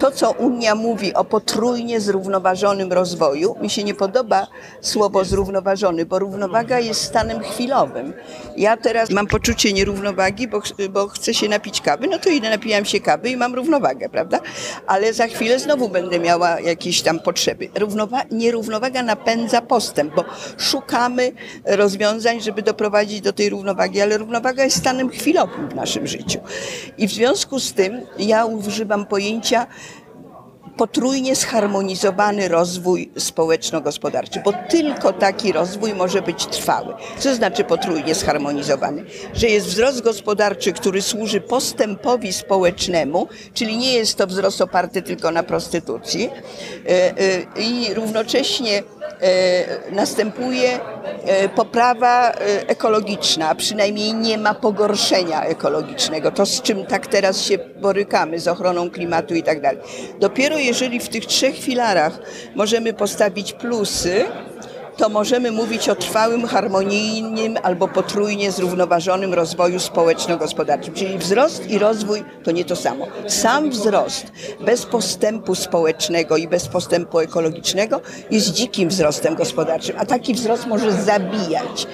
to, 0.00 0.10
co 0.10 0.30
Unia 0.30 0.74
mówi 0.74 1.14
o 1.14 1.24
potrójnie 1.24 2.00
zrównoważonym 2.00 2.92
rozwoju, 2.92 3.56
mi 3.60 3.70
się 3.70 3.84
nie 3.84 3.94
podoba 3.94 4.46
słowo 4.80 5.24
zrównoważony, 5.24 6.06
bo 6.06 6.18
równowaga 6.18 6.78
jest 6.78 7.02
stanem 7.02 7.40
chwilowym. 7.40 8.12
Ja 8.56 8.76
teraz 8.76 9.10
mam 9.10 9.26
poczucie 9.26 9.72
nierównowagi, 9.72 10.48
bo, 10.48 10.60
bo 10.90 11.08
chcę 11.08 11.34
się 11.34 11.48
napić 11.48 11.80
kawy, 11.80 12.06
no 12.06 12.18
to 12.18 12.28
idę, 12.30 12.50
napijam 12.50 12.84
się 12.84 13.00
kawy 13.00 13.30
i 13.30 13.36
mam 13.36 13.54
równowagę, 13.54 14.08
prawda? 14.08 14.40
Ale 14.86 15.12
za 15.12 15.26
chwilę 15.26 15.58
znowu 15.58 15.88
będę 15.88 16.18
miała 16.18 16.60
jakieś 16.60 17.02
tam 17.02 17.20
potrzeby. 17.20 17.68
Równowa- 17.68 18.24
nierównowaga 18.30 19.02
napędza 19.02 19.62
postęp, 19.62 20.14
bo 20.14 20.24
szukamy 20.58 21.32
rozwiązań, 21.64 22.40
żeby 22.40 22.62
doprowadzić 22.62 23.20
do 23.20 23.32
tej 23.32 23.50
równowagi, 23.50 24.00
ale 24.00 24.18
równowaga 24.18 24.64
jest 24.64 24.76
stanem 24.76 25.10
chwilowym 25.10 25.68
w 25.68 25.74
naszym 25.74 26.06
życiu. 26.06 26.38
I 26.98 27.08
w 27.08 27.10
związku 27.10 27.60
z 27.60 27.72
tym 27.72 28.00
ja 28.18 28.44
używam 28.44 29.06
pojęcia 29.06 29.66
potrójnie 30.76 31.36
zharmonizowany 31.36 32.48
rozwój 32.48 33.10
społeczno-gospodarczy, 33.18 34.40
bo 34.44 34.52
tylko 34.70 35.12
taki 35.12 35.52
rozwój 35.52 35.94
może 35.94 36.22
być 36.22 36.46
trwały. 36.46 36.94
Co 37.18 37.34
znaczy 37.34 37.64
potrójnie 37.64 38.14
zharmonizowany? 38.14 39.04
Że 39.34 39.46
jest 39.46 39.66
wzrost 39.66 40.02
gospodarczy, 40.02 40.72
który 40.72 41.02
służy 41.02 41.40
postępowi 41.40 42.32
społecznemu, 42.32 43.28
czyli 43.54 43.76
nie 43.76 43.92
jest 43.92 44.16
to 44.16 44.26
wzrost 44.26 44.60
oparty 44.60 45.02
tylko 45.02 45.30
na 45.30 45.42
prostytucji 45.42 46.30
e, 46.86 47.18
e, 47.18 47.62
i 47.62 47.94
równocześnie 47.94 48.82
następuje 49.90 50.78
poprawa 51.54 52.32
ekologiczna, 52.66 53.48
a 53.48 53.54
przynajmniej 53.54 54.14
nie 54.14 54.38
ma 54.38 54.54
pogorszenia 54.54 55.44
ekologicznego. 55.44 56.30
To 56.30 56.46
z 56.46 56.62
czym 56.62 56.86
tak 56.86 57.06
teraz 57.06 57.42
się 57.42 57.58
borykamy, 57.58 58.40
z 58.40 58.48
ochroną 58.48 58.90
klimatu 58.90 59.34
i 59.34 59.42
tak 59.42 59.60
dalej. 59.60 59.80
Dopiero 60.20 60.58
jeżeli 60.58 61.00
w 61.00 61.08
tych 61.08 61.26
trzech 61.26 61.58
filarach 61.58 62.18
możemy 62.54 62.92
postawić 62.92 63.52
plusy, 63.52 64.24
to 65.00 65.08
możemy 65.08 65.50
mówić 65.50 65.88
o 65.88 65.94
trwałym, 65.94 66.46
harmonijnym 66.46 67.58
albo 67.62 67.88
potrójnie 67.88 68.52
zrównoważonym 68.52 69.34
rozwoju 69.34 69.80
społeczno-gospodarczym. 69.80 70.94
Czyli 70.94 71.18
wzrost 71.18 71.70
i 71.70 71.78
rozwój 71.78 72.24
to 72.44 72.50
nie 72.50 72.64
to 72.64 72.76
samo. 72.76 73.06
Sam 73.26 73.70
wzrost 73.70 74.32
bez 74.60 74.86
postępu 74.86 75.54
społecznego 75.54 76.36
i 76.36 76.48
bez 76.48 76.68
postępu 76.68 77.18
ekologicznego 77.18 78.00
jest 78.30 78.52
dzikim 78.52 78.88
wzrostem 78.88 79.34
gospodarczym, 79.34 79.96
a 79.98 80.06
taki 80.06 80.34
wzrost 80.34 80.66
może 80.66 80.92
zabijać. 80.92 81.86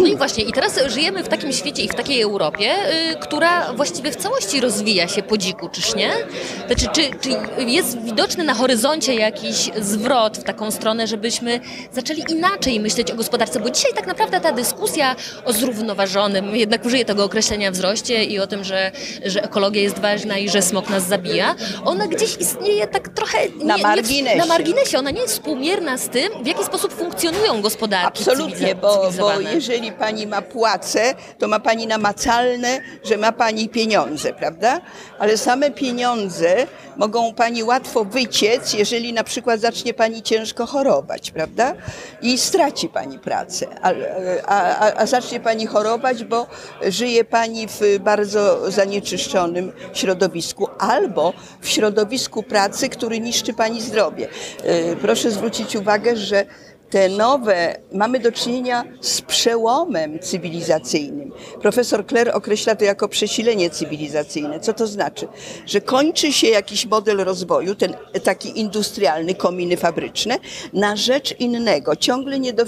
No 0.00 0.06
i 0.06 0.16
właśnie, 0.16 0.44
i 0.44 0.52
teraz 0.52 0.80
żyjemy 0.86 1.22
w 1.22 1.28
takim 1.28 1.52
świecie 1.52 1.82
i 1.82 1.88
w 1.88 1.94
takiej 1.94 2.22
Europie, 2.22 2.74
y, 3.12 3.16
która 3.16 3.72
właściwie 3.72 4.10
w 4.10 4.16
całości 4.16 4.60
rozwija 4.60 5.08
się 5.08 5.22
po 5.22 5.38
dziku, 5.38 5.68
czyż 5.68 5.94
nie? 5.94 6.10
Znaczy, 6.66 6.86
czy, 6.92 7.10
czy 7.20 7.28
jest 7.66 8.02
widoczny 8.02 8.44
na 8.44 8.54
horyzoncie 8.54 9.14
jakiś 9.14 9.70
zwrot 9.80 10.38
w 10.38 10.42
taką 10.44 10.70
stronę, 10.70 11.06
żebyśmy 11.06 11.60
zaczęli 11.92 12.24
inaczej 12.28 12.80
myśleć 12.80 13.10
o 13.10 13.14
gospodarce? 13.14 13.60
Bo 13.60 13.70
dzisiaj 13.70 13.92
tak 13.94 14.06
naprawdę 14.06 14.40
ta 14.40 14.52
dyskusja 14.52 15.16
o 15.44 15.52
zrównoważonym, 15.52 16.56
jednak 16.56 16.84
użyję 16.84 17.04
tego 17.04 17.24
określenia 17.24 17.70
wzroście 17.70 18.24
i 18.24 18.38
o 18.38 18.46
tym, 18.46 18.64
że, 18.64 18.92
że 19.24 19.42
ekologia 19.42 19.82
jest 19.82 19.98
ważna 19.98 20.38
i 20.38 20.48
że 20.48 20.62
smog 20.62 20.90
nas 20.90 21.06
zabija, 21.06 21.54
ona 21.84 22.06
gdzieś 22.06 22.36
istnieje 22.36 22.86
tak 22.86 23.08
trochę... 23.08 23.38
Nie, 23.48 23.64
Na 23.64 23.76
marginesie. 23.78 24.34
Nie, 24.34 24.40
na 24.40 24.46
marginesie. 24.46 24.98
Ona 24.98 25.10
nie 25.10 25.20
jest 25.20 25.34
współmierna 25.34 25.98
z 25.98 26.08
tym, 26.08 26.28
w 26.42 26.46
jaki 26.46 26.64
sposób 26.64 26.92
funkcjonują 26.92 27.60
gospodarki 27.62 28.06
Absolutnie, 28.06 28.74
bo, 28.74 28.80
bo 28.88 28.94
cywilizowane. 28.94 29.60
Jeżeli 29.86 29.98
pani 29.98 30.26
ma 30.26 30.42
płace, 30.42 31.14
to 31.38 31.48
ma 31.48 31.60
pani 31.60 31.86
namacalne, 31.86 32.80
że 33.04 33.16
ma 33.16 33.32
pani 33.32 33.68
pieniądze, 33.68 34.32
prawda? 34.32 34.80
Ale 35.18 35.36
same 35.36 35.70
pieniądze 35.70 36.66
mogą 36.96 37.34
pani 37.34 37.64
łatwo 37.64 38.04
wyciec, 38.04 38.74
jeżeli 38.74 39.12
na 39.12 39.24
przykład 39.24 39.60
zacznie 39.60 39.94
pani 39.94 40.22
ciężko 40.22 40.66
chorować, 40.66 41.30
prawda? 41.30 41.74
I 42.22 42.38
straci 42.38 42.88
pani 42.88 43.18
pracę. 43.18 43.66
A, 43.82 43.92
a, 44.46 44.92
a 44.96 45.06
zacznie 45.06 45.40
pani 45.40 45.66
chorować, 45.66 46.24
bo 46.24 46.46
żyje 46.88 47.24
pani 47.24 47.66
w 47.68 47.98
bardzo 48.00 48.70
zanieczyszczonym 48.70 49.72
środowisku 49.92 50.68
albo 50.78 51.32
w 51.60 51.68
środowisku 51.68 52.42
pracy, 52.42 52.88
który 52.88 53.20
niszczy 53.20 53.54
pani 53.54 53.80
zdrowie. 53.80 54.28
E, 54.64 54.96
Proszę 54.96 55.30
zwrócić 55.30 55.76
uwagę, 55.76 56.16
że 56.16 56.46
te 56.90 57.08
nowe, 57.08 57.76
mamy 57.92 58.20
do 58.20 58.32
czynienia 58.32 58.84
z 59.00 59.20
przełomem 59.20 60.18
cywilizacyjnym. 60.18 61.32
Profesor 61.60 62.06
Kler 62.06 62.30
określa 62.34 62.76
to 62.76 62.84
jako 62.84 63.08
przesilenie 63.08 63.70
cywilizacyjne. 63.70 64.60
Co 64.60 64.72
to 64.72 64.86
znaczy? 64.86 65.28
Że 65.66 65.80
kończy 65.80 66.32
się 66.32 66.46
jakiś 66.46 66.86
model 66.86 67.16
rozwoju, 67.16 67.74
ten 67.74 67.94
taki 68.22 68.60
industrialny, 68.60 69.34
kominy 69.34 69.76
fabryczne, 69.76 70.38
na 70.72 70.96
rzecz 70.96 71.40
innego, 71.40 71.96
ciągle 71.96 72.38
nie 72.38 72.52
do, 72.52 72.64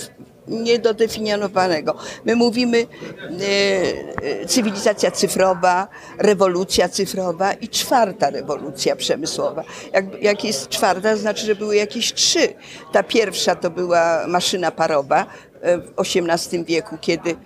niedodefiniowanego. 0.49 1.95
My 2.25 2.37
mówimy 2.37 2.79
e, 2.79 2.87
e, 4.43 4.47
cywilizacja 4.47 5.11
cyfrowa, 5.11 5.89
rewolucja 6.19 6.89
cyfrowa 6.89 7.53
i 7.53 7.69
czwarta 7.69 8.31
rewolucja 8.31 8.97
przemysłowa. 8.97 9.65
Jak, 9.93 10.23
jak 10.23 10.45
jest 10.45 10.69
czwarta, 10.69 11.17
znaczy, 11.17 11.47
że 11.47 11.55
były 11.55 11.77
jakieś 11.77 12.15
trzy. 12.15 12.49
Ta 12.93 13.03
pierwsza 13.03 13.55
to 13.55 13.71
była 13.71 14.25
maszyna 14.27 14.71
parowa 14.71 15.27
e, 15.61 15.79
w 15.79 15.93
XVIII 15.99 16.65
wieku, 16.65 16.99
kiedy 17.01 17.31
e, 17.31 17.37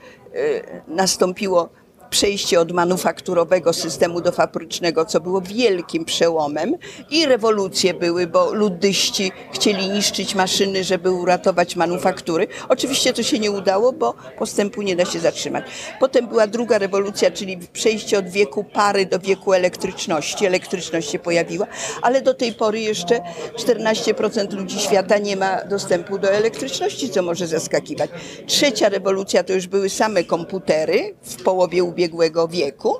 nastąpiło 0.88 1.68
przejście 2.12 2.60
od 2.60 2.72
manufakturowego 2.72 3.72
systemu 3.72 4.20
do 4.20 4.32
fabrycznego, 4.32 5.04
co 5.04 5.20
było 5.20 5.40
wielkim 5.40 6.04
przełomem 6.04 6.74
i 7.10 7.26
rewolucje 7.26 7.94
były, 7.94 8.26
bo 8.26 8.54
luddyści 8.54 9.32
chcieli 9.52 9.88
niszczyć 9.88 10.34
maszyny, 10.34 10.84
żeby 10.84 11.10
uratować 11.10 11.76
manufaktury. 11.76 12.46
Oczywiście 12.68 13.12
to 13.12 13.22
się 13.22 13.38
nie 13.38 13.50
udało, 13.50 13.92
bo 13.92 14.14
postępu 14.38 14.82
nie 14.82 14.96
da 14.96 15.04
się 15.04 15.20
zatrzymać. 15.20 15.64
Potem 16.00 16.26
była 16.26 16.46
druga 16.46 16.78
rewolucja, 16.78 17.30
czyli 17.30 17.58
przejście 17.72 18.18
od 18.18 18.28
wieku 18.28 18.64
pary 18.64 19.06
do 19.06 19.18
wieku 19.18 19.52
elektryczności. 19.52 20.46
Elektryczność 20.46 21.10
się 21.10 21.18
pojawiła, 21.18 21.66
ale 22.02 22.22
do 22.22 22.34
tej 22.34 22.52
pory 22.52 22.80
jeszcze 22.80 23.20
14% 23.56 24.52
ludzi 24.52 24.78
świata 24.80 25.18
nie 25.18 25.36
ma 25.36 25.64
dostępu 25.64 26.18
do 26.18 26.30
elektryczności, 26.30 27.10
co 27.10 27.22
może 27.22 27.46
zaskakiwać. 27.46 28.10
Trzecia 28.46 28.88
rewolucja 28.88 29.44
to 29.44 29.52
już 29.52 29.66
były 29.66 29.90
same 29.90 30.24
komputery 30.24 31.14
w 31.22 31.42
połowie 31.42 31.84
ubiegłego 31.84 32.01
wieku. 32.48 32.94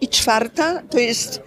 I 0.00 0.08
czwarta 0.08 0.82
to 0.90 0.98
jest 0.98 1.42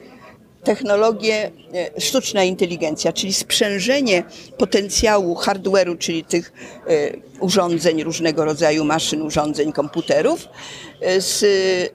technologie, 0.65 1.51
e, 1.95 2.01
sztuczna 2.01 2.43
inteligencja, 2.43 3.13
czyli 3.13 3.33
sprzężenie 3.33 4.23
potencjału 4.57 5.35
hardware'u, 5.35 5.97
czyli 5.97 6.23
tych 6.23 6.53
e, 6.87 7.11
urządzeń, 7.39 8.03
różnego 8.03 8.45
rodzaju 8.45 8.85
maszyn, 8.85 9.21
urządzeń, 9.21 9.71
komputerów, 9.71 10.47
e, 11.01 11.21
z 11.21 11.43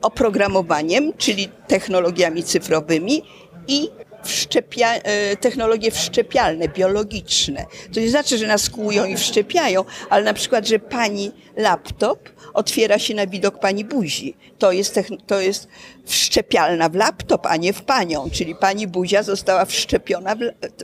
oprogramowaniem, 0.02 1.12
czyli 1.18 1.48
technologiami 1.66 2.42
cyfrowymi 2.42 3.22
i 3.68 3.90
wszczepia, 4.22 4.94
e, 4.94 5.36
technologie 5.36 5.90
wszczepialne, 5.90 6.68
biologiczne. 6.68 7.66
To 7.94 8.00
nie 8.00 8.10
znaczy, 8.10 8.38
że 8.38 8.46
nas 8.46 8.70
kłują 8.70 9.04
i 9.04 9.16
wszczepiają, 9.16 9.84
ale 10.10 10.24
na 10.24 10.34
przykład, 10.34 10.66
że 10.66 10.78
pani 10.78 11.32
laptop 11.56 12.28
otwiera 12.54 12.98
się 12.98 13.14
na 13.14 13.26
widok 13.26 13.58
pani 13.58 13.84
buzi. 13.84 14.36
To 14.58 14.72
jest, 14.72 15.00
to 15.26 15.40
jest 15.40 15.68
wszczepialna 16.04 16.88
w 16.88 16.94
laptop, 16.94 17.46
a 17.46 17.56
nie 17.56 17.72
w 17.72 17.82
panią, 17.82 18.30
czyli 18.30 18.54
pani 18.54 18.86
buzia 18.86 19.22
została 19.22 19.64
wszczepiona 19.64 20.34
w, 20.34 20.38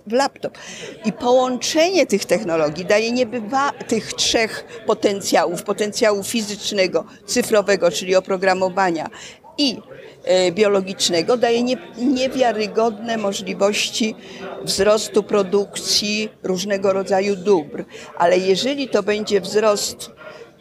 w 0.07 0.13
laptop. 0.13 0.59
I 1.05 1.13
połączenie 1.13 2.07
tych 2.07 2.25
technologii 2.25 2.85
daje 2.85 3.13
niebywa 3.13 3.73
tych 3.73 4.13
trzech 4.13 4.83
potencjałów, 4.87 5.63
potencjału 5.63 6.25
fizycznego, 6.25 7.05
cyfrowego, 7.27 7.91
czyli 7.91 8.17
oprogramowania 8.17 9.11
i 9.59 9.79
e, 10.25 10.53
biologicznego 10.53 11.37
daje 11.37 11.63
nie, 11.63 11.77
niewiarygodne 11.99 13.17
możliwości 13.17 14.15
wzrostu 14.63 15.23
produkcji 15.23 16.29
różnego 16.43 16.93
rodzaju 16.93 17.37
dóbr. 17.37 17.85
Ale 18.19 18.39
jeżeli 18.39 18.89
to 18.89 19.03
będzie 19.03 19.41
wzrost 19.41 20.11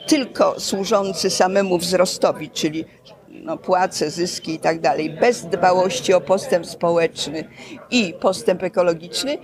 tylko 0.08 0.60
służący 0.60 1.30
samemu 1.30 1.78
wzrostowi, 1.78 2.50
czyli 2.50 2.86
no, 3.30 3.58
płace, 3.58 4.12
zyski 4.12 4.54
i 4.54 4.60
tak 4.60 4.80
dalej, 4.80 5.10
bez 5.10 5.46
dbałości 5.46 6.14
o 6.14 6.22
postęp 6.22 6.66
społeczny 6.66 7.44
i 7.92 8.14
postęp 8.20 8.64
ekologiczny, 8.64 9.38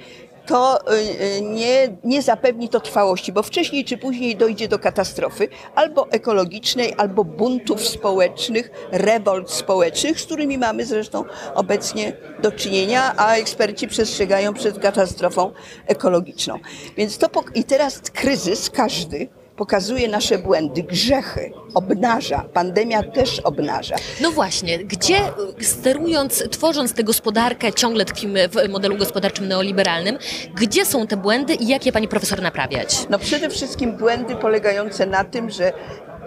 to 0.45 0.79
y, 0.93 0.95
y, 1.37 1.41
nie, 1.41 1.97
nie 2.03 2.21
zapewni 2.21 2.69
to 2.69 2.79
trwałości, 2.79 3.31
bo 3.31 3.43
wcześniej 3.43 3.85
czy 3.85 3.97
później 3.97 4.35
dojdzie 4.35 4.67
do 4.67 4.79
katastrofy 4.79 5.47
albo 5.75 6.11
ekologicznej, 6.11 6.93
albo 6.97 7.23
buntów 7.23 7.87
społecznych, 7.87 8.71
rewolt 8.91 9.51
społecznych, 9.51 10.21
z 10.21 10.25
którymi 10.25 10.57
mamy 10.57 10.85
zresztą 10.85 11.23
obecnie 11.55 12.13
do 12.41 12.51
czynienia, 12.51 13.13
a 13.17 13.35
eksperci 13.35 13.87
przestrzegają 13.87 14.53
przed 14.53 14.79
katastrofą 14.79 15.51
ekologiczną. 15.87 16.59
Więc 16.97 17.17
to 17.17 17.29
i 17.55 17.63
teraz 17.63 18.01
kryzys 18.01 18.69
każdy 18.69 19.29
pokazuje 19.55 20.07
nasze 20.07 20.37
błędy, 20.37 20.83
grzechy, 20.83 21.51
obnaża. 21.73 22.45
Pandemia 22.53 23.03
też 23.03 23.39
obnaża. 23.39 23.95
No 24.21 24.31
właśnie, 24.31 24.79
gdzie 24.79 25.15
sterując, 25.61 26.43
tworząc 26.51 26.93
tę 26.93 27.03
gospodarkę, 27.03 27.73
ciągle 27.73 28.05
tkwimy 28.05 28.47
w 28.47 28.69
modelu 28.69 28.97
gospodarczym 28.97 29.47
neoliberalnym, 29.47 30.17
gdzie 30.55 30.85
są 30.85 31.07
te 31.07 31.17
błędy 31.17 31.53
i 31.55 31.67
jak 31.67 31.85
je 31.85 31.91
pani 31.91 32.07
profesor 32.07 32.41
naprawiać? 32.41 33.05
No 33.09 33.19
przede 33.19 33.49
wszystkim 33.49 33.97
błędy 33.97 34.35
polegające 34.35 35.05
na 35.05 35.23
tym, 35.23 35.49
że 35.49 35.73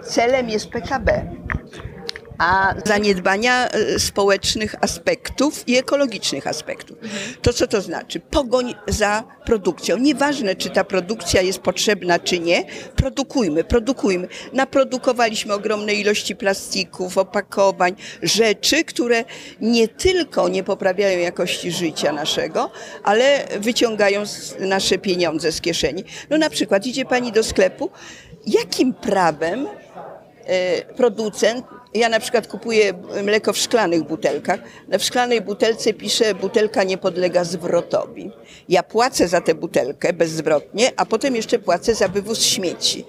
celem 0.03 0.49
jest 0.49 0.69
PKB. 0.69 1.35
A 2.37 2.73
zaniedbania 2.85 3.69
e, 3.69 3.99
społecznych 3.99 4.75
aspektów 4.81 5.63
i 5.67 5.77
ekologicznych 5.77 6.47
aspektów. 6.47 6.97
To 7.41 7.53
co 7.53 7.67
to 7.67 7.81
znaczy? 7.81 8.19
Pogoń 8.19 8.75
za 8.87 9.23
produkcją. 9.45 9.97
Nieważne, 9.97 10.55
czy 10.55 10.69
ta 10.69 10.83
produkcja 10.83 11.41
jest 11.41 11.59
potrzebna, 11.59 12.19
czy 12.19 12.39
nie, 12.39 12.63
produkujmy, 12.95 13.63
produkujmy. 13.63 14.27
Naprodukowaliśmy 14.53 15.53
ogromne 15.53 15.93
ilości 15.93 16.35
plastików, 16.35 17.17
opakowań, 17.17 17.95
rzeczy, 18.21 18.83
które 18.83 19.23
nie 19.61 19.87
tylko 19.87 20.49
nie 20.49 20.63
poprawiają 20.63 21.19
jakości 21.19 21.71
życia 21.71 22.11
naszego, 22.11 22.71
ale 23.03 23.47
wyciągają 23.59 24.23
nasze 24.59 24.97
pieniądze 24.97 25.51
z 25.51 25.61
kieszeni. 25.61 26.03
No 26.29 26.37
na 26.37 26.49
przykład 26.49 26.85
idzie 26.85 27.05
pani 27.05 27.31
do 27.31 27.43
sklepu, 27.43 27.89
jakim 28.47 28.93
prawem 28.93 29.67
e, 30.45 30.81
producent, 30.93 31.65
ja 31.95 32.09
na 32.09 32.19
przykład 32.19 32.47
kupuję 32.47 32.93
mleko 33.23 33.53
w 33.53 33.57
szklanych 33.57 34.03
butelkach, 34.03 34.59
w 34.99 35.03
szklanej 35.03 35.41
butelce 35.41 35.93
pisze 35.93 36.35
butelka 36.35 36.83
nie 36.83 36.97
podlega 36.97 37.43
zwrotowi. 37.43 38.31
Ja 38.69 38.83
płacę 38.83 39.27
za 39.27 39.41
tę 39.41 39.55
butelkę 39.55 40.13
bezzwrotnie, 40.13 40.91
a 40.97 41.05
potem 41.05 41.35
jeszcze 41.35 41.59
płacę 41.59 41.95
za 41.95 42.07
wywóz 42.07 42.41
śmieci. 42.41 43.05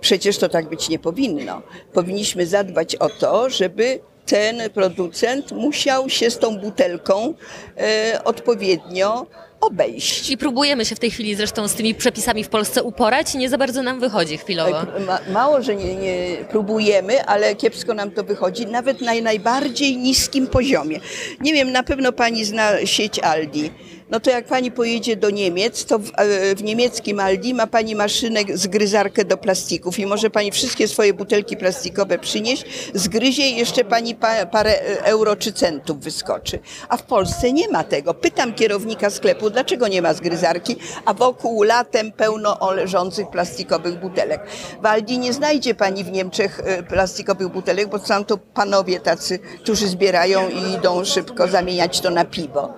Przecież 0.00 0.38
to 0.38 0.48
tak 0.48 0.68
być 0.68 0.88
nie 0.88 0.98
powinno. 0.98 1.62
Powinniśmy 1.92 2.46
zadbać 2.46 2.96
o 2.96 3.08
to, 3.08 3.50
żeby 3.50 4.00
ten 4.26 4.70
producent 4.70 5.52
musiał 5.52 6.10
się 6.10 6.30
z 6.30 6.38
tą 6.38 6.58
butelką 6.58 7.34
e, 7.76 8.20
odpowiednio 8.24 9.26
obejść. 9.60 10.30
I 10.30 10.36
próbujemy 10.36 10.84
się 10.84 10.96
w 10.96 10.98
tej 10.98 11.10
chwili 11.10 11.34
zresztą 11.34 11.68
z 11.68 11.74
tymi 11.74 11.94
przepisami 11.94 12.44
w 12.44 12.48
Polsce 12.48 12.82
uporać 12.82 13.34
i 13.34 13.38
nie 13.38 13.48
za 13.48 13.58
bardzo 13.58 13.82
nam 13.82 14.00
wychodzi 14.00 14.38
chwilowo. 14.38 14.86
Ma, 15.06 15.18
mało, 15.32 15.62
że 15.62 15.76
nie, 15.76 15.96
nie 15.96 16.36
próbujemy, 16.50 17.24
ale 17.24 17.54
kiepsko 17.54 17.94
nam 17.94 18.10
to 18.10 18.24
wychodzi, 18.24 18.66
nawet 18.66 19.00
na 19.00 19.12
najbardziej 19.22 19.96
niskim 19.96 20.46
poziomie. 20.46 21.00
Nie 21.40 21.52
wiem, 21.52 21.72
na 21.72 21.82
pewno 21.82 22.12
pani 22.12 22.44
zna 22.44 22.86
sieć 22.86 23.18
Aldi. 23.18 23.70
No 24.10 24.20
to 24.20 24.30
jak 24.30 24.46
pani 24.46 24.70
pojedzie 24.70 25.16
do 25.16 25.30
Niemiec, 25.30 25.84
to 25.84 25.98
w, 25.98 26.10
e, 26.16 26.54
w 26.54 26.62
niemieckim 26.62 27.20
Aldi 27.20 27.54
ma 27.54 27.66
pani 27.66 27.94
maszynę 27.94 28.40
zgryzarkę 28.54 29.24
do 29.24 29.36
plastików 29.36 29.98
i 29.98 30.06
może 30.06 30.30
pani 30.30 30.50
wszystkie 30.50 30.88
swoje 30.88 31.14
butelki 31.14 31.56
plastikowe 31.56 32.18
przynieść, 32.18 32.64
zgryzie 32.94 33.48
i 33.48 33.56
jeszcze 33.56 33.84
pani 33.84 34.14
pa, 34.14 34.46
parę 34.46 34.82
e, 34.82 35.04
euro 35.04 35.36
czy 35.36 35.52
centów 35.52 36.00
wyskoczy. 36.00 36.58
A 36.88 36.96
w 36.96 37.02
Polsce 37.02 37.52
nie 37.52 37.68
ma 37.68 37.84
tego. 37.84 38.14
Pytam 38.14 38.54
kierownika 38.54 39.10
sklepu, 39.10 39.50
dlaczego 39.50 39.88
nie 39.88 40.02
ma 40.02 40.14
zgryzarki, 40.14 40.76
a 41.04 41.14
wokół 41.14 41.62
latem 41.62 42.12
pełno 42.12 42.72
leżących 42.74 43.30
plastikowych 43.30 44.00
butelek. 44.00 44.40
W 44.82 44.86
Aldi 44.86 45.18
nie 45.18 45.32
znajdzie 45.32 45.74
pani 45.74 46.04
w 46.04 46.12
Niemczech 46.12 46.60
e, 46.64 46.82
plastikowych 46.82 47.48
butelek, 47.48 47.88
bo 47.88 47.98
są 47.98 48.24
to 48.24 48.38
panowie 48.38 49.00
tacy, 49.00 49.38
którzy 49.38 49.88
zbierają 49.88 50.48
i 50.48 50.74
idą 50.74 51.04
szybko 51.04 51.48
zamieniać 51.48 52.00
to 52.00 52.10
na 52.10 52.24
piwo. 52.24 52.74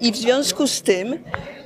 I 0.00 0.12
w 0.12 0.16
związku 0.16 0.66
z 0.66 0.82
tym 0.82 1.24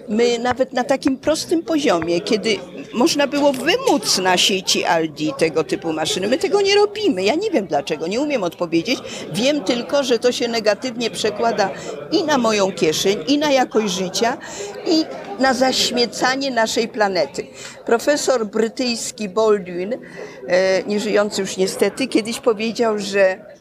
my 0.08 0.38
nawet 0.38 0.72
na 0.72 0.84
takim 0.84 1.18
prostym 1.18 1.62
poziomie, 1.62 2.20
kiedy 2.20 2.56
można 2.94 3.26
było 3.26 3.52
wymóc 3.52 4.18
na 4.18 4.36
sieci 4.36 4.84
Aldi 4.84 5.32
tego 5.38 5.64
typu 5.64 5.92
maszyny, 5.92 6.28
my 6.28 6.38
tego 6.38 6.60
nie 6.60 6.74
robimy. 6.74 7.24
Ja 7.24 7.34
nie 7.34 7.50
wiem 7.50 7.66
dlaczego, 7.66 8.06
nie 8.06 8.20
umiem 8.20 8.42
odpowiedzieć. 8.42 8.98
Wiem 9.32 9.64
tylko, 9.64 10.02
że 10.02 10.18
to 10.18 10.32
się 10.32 10.48
negatywnie 10.48 11.10
przekłada 11.10 11.70
i 12.12 12.24
na 12.24 12.38
moją 12.38 12.72
kieszeń, 12.72 13.18
i 13.28 13.38
na 13.38 13.52
jakość 13.52 13.94
życia, 13.94 14.38
i 14.86 15.04
na 15.42 15.54
zaśmiecanie 15.54 16.50
naszej 16.50 16.88
planety. 16.88 17.46
Profesor 17.86 18.46
brytyjski 18.46 19.28
Baldwin, 19.28 19.92
e, 20.48 20.82
nieżyjący 20.82 21.40
już 21.40 21.56
niestety, 21.56 22.06
kiedyś 22.06 22.40
powiedział, 22.40 22.98
że 22.98 23.51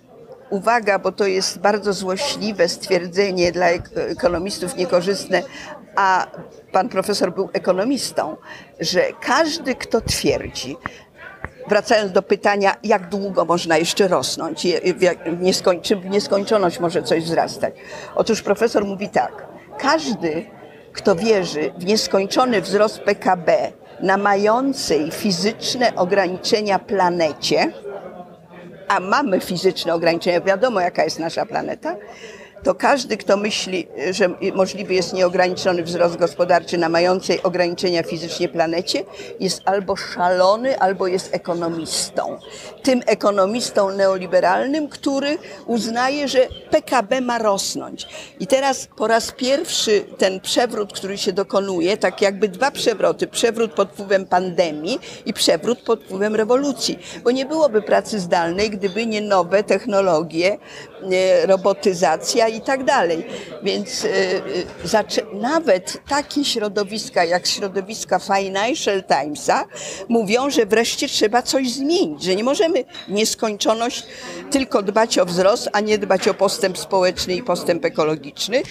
uwaga, 0.51 0.99
bo 0.99 1.11
to 1.11 1.25
jest 1.25 1.59
bardzo 1.59 1.93
złośliwe 1.93 2.69
stwierdzenie 2.69 3.51
dla 3.51 3.67
ek- 3.69 3.89
ekonomistów 3.95 4.75
niekorzystne, 4.75 5.43
a 5.95 6.27
pan 6.71 6.89
profesor 6.89 7.33
był 7.33 7.49
ekonomistą, 7.53 8.37
że 8.79 9.01
każdy, 9.21 9.75
kto 9.75 10.01
twierdzi, 10.01 10.77
wracając 11.67 12.11
do 12.11 12.21
pytania, 12.21 12.75
jak 12.83 13.09
długo 13.09 13.45
można 13.45 13.77
jeszcze 13.77 14.07
rosnąć, 14.07 14.67
czy 15.81 15.95
w 15.95 16.05
nieskończoność 16.09 16.79
może 16.79 17.03
coś 17.03 17.23
wzrastać. 17.23 17.73
Otóż 18.15 18.41
profesor 18.41 18.85
mówi 18.85 19.09
tak, 19.09 19.47
każdy, 19.77 20.45
kto 20.93 21.15
wierzy 21.15 21.71
w 21.77 21.85
nieskończony 21.85 22.61
wzrost 22.61 22.99
PKB 22.99 23.71
na 23.99 24.17
mającej 24.17 25.11
fizyczne 25.11 25.95
ograniczenia 25.95 26.79
planecie, 26.79 27.71
a 28.91 28.99
mamy 28.99 29.39
fizyczne 29.39 29.93
ograniczenia, 29.93 30.41
wiadomo 30.41 30.81
jaka 30.81 31.03
jest 31.03 31.19
nasza 31.19 31.45
planeta, 31.45 31.95
to 32.63 32.75
każdy, 32.75 33.17
kto 33.17 33.37
myśli, 33.37 33.87
że 34.11 34.29
możliwy 34.53 34.93
jest 34.93 35.13
nieograniczony 35.13 35.83
wzrost 35.83 36.15
gospodarczy 36.15 36.77
na 36.77 36.89
mającej 36.89 37.43
ograniczenia 37.43 38.03
fizycznie 38.03 38.49
planecie, 38.49 39.03
jest 39.39 39.61
albo 39.65 39.95
szalony, 39.95 40.79
albo 40.79 41.07
jest 41.07 41.35
ekonomistą. 41.35 42.39
Tym 42.83 43.01
ekonomistą 43.05 43.91
neoliberalnym, 43.91 44.89
który 44.89 45.37
uznaje, 45.65 46.27
że 46.27 46.47
PKB 46.69 47.21
ma 47.21 47.37
rosnąć. 47.37 48.07
I 48.39 48.47
teraz 48.47 48.87
po 48.97 49.07
raz 49.07 49.31
pierwszy 49.31 50.05
ten 50.17 50.39
przewrót, 50.39 50.93
który 50.93 51.17
się 51.17 51.33
dokonuje, 51.33 51.97
tak 51.97 52.21
jakby 52.21 52.47
dwa 52.47 52.71
przewroty, 52.71 53.27
przewrót 53.27 53.71
pod 53.71 53.89
wpływem 53.89 54.25
pandemii 54.25 54.99
i 55.25 55.33
przewrót 55.33 55.79
pod 55.79 56.03
wpływem 56.03 56.35
rewolucji, 56.35 56.99
bo 57.23 57.31
nie 57.31 57.45
byłoby 57.45 57.81
pracy 57.81 58.19
zdalnej, 58.19 58.69
gdyby 58.69 59.05
nie 59.05 59.21
nowe 59.21 59.63
technologie, 59.63 60.57
robotyzacja 61.45 62.47
i 62.55 62.61
tak 62.61 62.83
dalej. 62.83 63.25
Więc 63.63 64.05
e, 64.05 64.07
zaczę- 64.87 65.33
nawet 65.33 65.97
takie 66.09 66.45
środowiska 66.45 67.23
jak 67.25 67.47
środowiska 67.47 68.19
Financial 68.19 69.03
Timesa 69.03 69.65
mówią, 70.09 70.49
że 70.49 70.65
wreszcie 70.65 71.07
trzeba 71.07 71.41
coś 71.41 71.69
zmienić, 71.71 72.23
że 72.23 72.35
nie 72.35 72.43
możemy 72.43 72.83
nieskończoność 73.07 74.03
tylko 74.51 74.81
dbać 74.81 75.17
o 75.17 75.25
wzrost, 75.25 75.69
a 75.73 75.79
nie 75.79 75.97
dbać 75.97 76.27
o 76.27 76.33
postęp 76.33 76.77
społeczny 76.77 77.35
i 77.35 77.43
postęp 77.43 77.85
ekologiczny. 77.85 78.61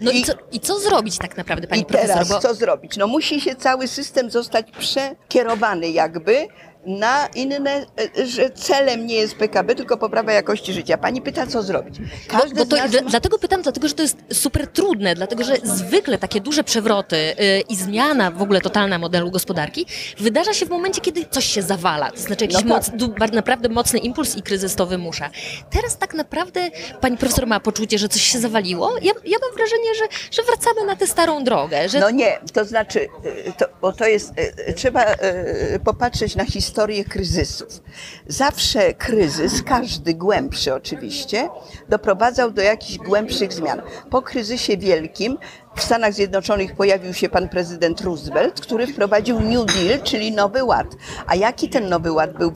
No 0.00 0.10
i 0.10 0.22
co, 0.24 0.32
i 0.52 0.60
co 0.60 0.78
zrobić 0.78 1.18
tak 1.18 1.36
naprawdę, 1.36 1.66
pani 1.68 1.82
I 1.82 1.84
profesor? 1.84 2.14
teraz 2.14 2.28
Bo 2.28 2.40
co 2.40 2.54
zrobić? 2.54 2.96
No 2.96 3.06
musi 3.06 3.40
się 3.40 3.54
cały 3.54 3.88
system 3.88 4.30
zostać 4.30 4.66
przekierowany 4.78 5.88
jakby 5.88 6.46
na 6.86 7.26
inne, 7.34 7.86
e, 8.18 8.26
że 8.26 8.50
celem 8.50 9.06
nie 9.06 9.14
jest 9.14 9.34
PKB, 9.36 9.74
tylko 9.74 9.96
poprawa 9.96 10.32
jakości 10.32 10.72
życia. 10.72 10.98
Pani 10.98 11.22
pyta, 11.22 11.46
co 11.46 11.62
zrobić. 11.62 11.98
Bo, 12.00 12.06
Każdy 12.40 12.54
bo 12.56 12.66
to, 12.66 12.76
nas 12.76 12.90
dla- 12.90 13.02
ma- 13.02 13.10
Dlatego 13.10 13.38
pytam, 13.38 13.62
dlatego 13.62 13.88
że 13.88 13.94
to 13.94 14.02
jest 14.02 14.16
super 14.32 14.66
trudne, 14.66 15.14
dlatego 15.14 15.44
że 15.44 15.56
zwykle 15.64 16.18
takie 16.18 16.40
duże 16.40 16.64
przewroty 16.64 17.16
y, 17.16 17.34
i 17.68 17.76
zmiana 17.76 18.30
w 18.30 18.42
ogóle 18.42 18.60
totalna 18.60 18.98
modelu 18.98 19.30
gospodarki 19.30 19.86
wydarza 20.18 20.52
się 20.54 20.66
w 20.66 20.70
momencie, 20.70 21.00
kiedy 21.00 21.24
coś 21.30 21.44
się 21.44 21.62
zawala. 21.62 22.10
To 22.10 22.18
znaczy 22.20 22.44
jakiś 22.44 22.64
No 22.64 22.80
tak. 22.80 22.92
moc, 23.18 23.32
naprawdę 23.32 23.68
mocny 23.68 23.98
impuls 23.98 24.36
i 24.36 24.42
kryzys 24.42 24.74
to 24.74 24.86
wymusza. 24.86 25.30
Teraz 25.70 25.98
tak 25.98 26.14
naprawdę 26.14 26.70
pani 27.00 27.16
profesor 27.16 27.46
ma 27.46 27.60
poczucie, 27.60 27.98
że 27.98 28.08
coś 28.08 28.22
się 28.22 28.38
zawaliło. 28.38 28.92
Ja, 29.02 29.12
ja 29.24 29.36
mam 29.42 29.56
wrażenie, 29.56 29.94
że, 29.94 30.04
że 30.30 30.42
wracamy 30.42 30.86
na 30.86 30.96
tę 30.96 31.06
starą 31.06 31.44
drogę, 31.44 31.88
że 31.88 32.00
No 32.00 32.10
nie, 32.10 32.38
to 32.52 32.64
znaczy, 32.64 33.00
y, 33.00 33.52
to, 33.58 33.66
bo 33.80 33.92
to 33.92 34.06
jest, 34.06 34.32
y, 34.68 34.72
trzeba 34.74 35.12
y, 35.12 35.80
popatrzeć 35.84 36.36
na 36.36 36.44
historię 36.44 36.73
kryzysów. 37.08 37.82
Zawsze 38.28 38.94
kryzys, 38.94 39.62
każdy 39.62 40.14
głębszy 40.14 40.74
oczywiście, 40.74 41.48
doprowadzał 41.88 42.50
do 42.50 42.62
jakichś 42.62 42.98
głębszych 42.98 43.52
zmian. 43.52 43.82
Po 44.10 44.22
kryzysie 44.22 44.76
wielkim 44.76 45.38
w 45.76 45.82
Stanach 45.82 46.12
Zjednoczonych 46.12 46.76
pojawił 46.76 47.14
się 47.14 47.28
pan 47.28 47.48
prezydent 47.48 48.00
Roosevelt, 48.00 48.60
który 48.60 48.86
wprowadził 48.86 49.40
New 49.40 49.66
Deal, 49.66 50.02
czyli 50.02 50.32
Nowy 50.32 50.64
Ład. 50.64 50.86
A 51.26 51.34
jaki 51.34 51.68
ten 51.68 51.88
Nowy 51.88 52.12
Ład 52.12 52.38
był 52.38 52.52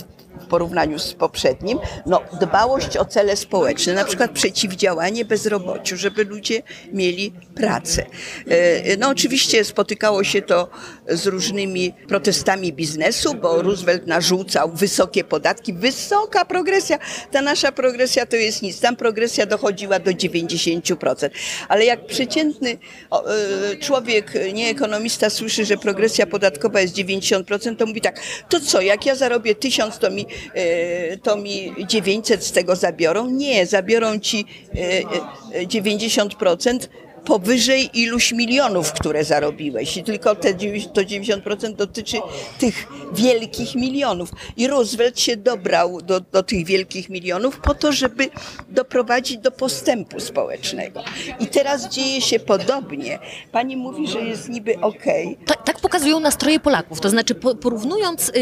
porównaniu 0.48 0.98
z 0.98 1.14
poprzednim, 1.14 1.78
no 2.06 2.22
dbałość 2.40 2.96
o 2.96 3.04
cele 3.04 3.36
społeczne, 3.36 3.94
na 3.94 4.04
przykład 4.04 4.30
przeciwdziałanie 4.30 5.24
bezrobociu, 5.24 5.96
żeby 5.96 6.24
ludzie 6.24 6.62
mieli 6.92 7.32
pracę. 7.54 8.06
E, 8.48 8.96
No 8.96 9.08
oczywiście 9.08 9.64
spotykało 9.64 10.24
się 10.24 10.42
to 10.42 10.68
z 11.08 11.26
różnymi 11.26 11.94
protestami 12.08 12.72
biznesu, 12.72 13.34
bo 13.34 13.62
Roosevelt 13.62 14.06
narzucał 14.06 14.70
wysokie 14.72 15.24
podatki, 15.24 15.72
wysoka 15.72 16.44
progresja. 16.44 16.98
Ta 17.30 17.42
nasza 17.42 17.72
progresja 17.72 18.26
to 18.26 18.36
jest 18.36 18.62
nic, 18.62 18.80
tam 18.80 18.96
progresja 18.96 19.46
dochodziła 19.46 19.98
do 19.98 20.10
90%. 20.10 21.30
Ale 21.68 21.84
jak 21.84 22.06
przeciętny 22.06 22.70
e, 22.70 23.76
człowiek, 23.76 24.32
nie 24.52 24.68
ekonomista, 24.70 25.30
słyszy, 25.30 25.64
że 25.64 25.76
progresja 25.76 26.26
podatkowa 26.26 26.80
jest 26.80 26.94
90%, 26.94 27.76
to 27.76 27.86
mówi 27.86 28.00
tak, 28.00 28.20
to 28.48 28.60
co, 28.60 28.80
jak 28.80 29.06
ja 29.06 29.14
zarobię 29.14 29.54
1000, 29.54 29.98
to 29.98 30.10
mi, 30.10 30.26
to 31.22 31.36
mi 31.36 31.74
900 31.86 32.44
z 32.44 32.52
tego 32.52 32.76
zabiorą? 32.76 33.30
Nie, 33.30 33.66
zabiorą 33.66 34.18
ci 34.18 34.44
e, 34.74 34.78
e, 35.54 35.66
90% 35.66 36.88
powyżej 37.28 37.90
iluś 37.94 38.32
milionów, 38.32 38.92
które 38.92 39.24
zarobiłeś. 39.24 39.96
I 39.96 40.04
tylko 40.04 40.34
te 40.34 40.56
90 40.56 40.94
to 40.94 41.00
90% 41.00 41.74
dotyczy 41.74 42.16
tych 42.58 42.86
wielkich 43.12 43.74
milionów. 43.74 44.30
I 44.56 44.66
Roosevelt 44.66 45.20
się 45.20 45.36
dobrał 45.36 46.00
do, 46.00 46.20
do 46.20 46.42
tych 46.42 46.66
wielkich 46.66 47.08
milionów 47.08 47.60
po 47.60 47.74
to, 47.74 47.92
żeby 47.92 48.30
doprowadzić 48.68 49.38
do 49.38 49.50
postępu 49.50 50.20
społecznego. 50.20 51.04
I 51.40 51.46
teraz 51.46 51.88
dzieje 51.88 52.20
się 52.20 52.40
podobnie. 52.40 53.18
Pani 53.52 53.76
mówi, 53.76 54.08
że 54.08 54.20
jest 54.20 54.48
niby 54.48 54.80
okej. 54.80 55.38
Ta, 55.46 55.54
tak 55.54 55.77
pokazują 55.80 56.20
nastroje 56.20 56.60
Polaków, 56.60 57.00
to 57.00 57.10
znaczy 57.10 57.34
po, 57.34 57.54
porównując, 57.54 58.32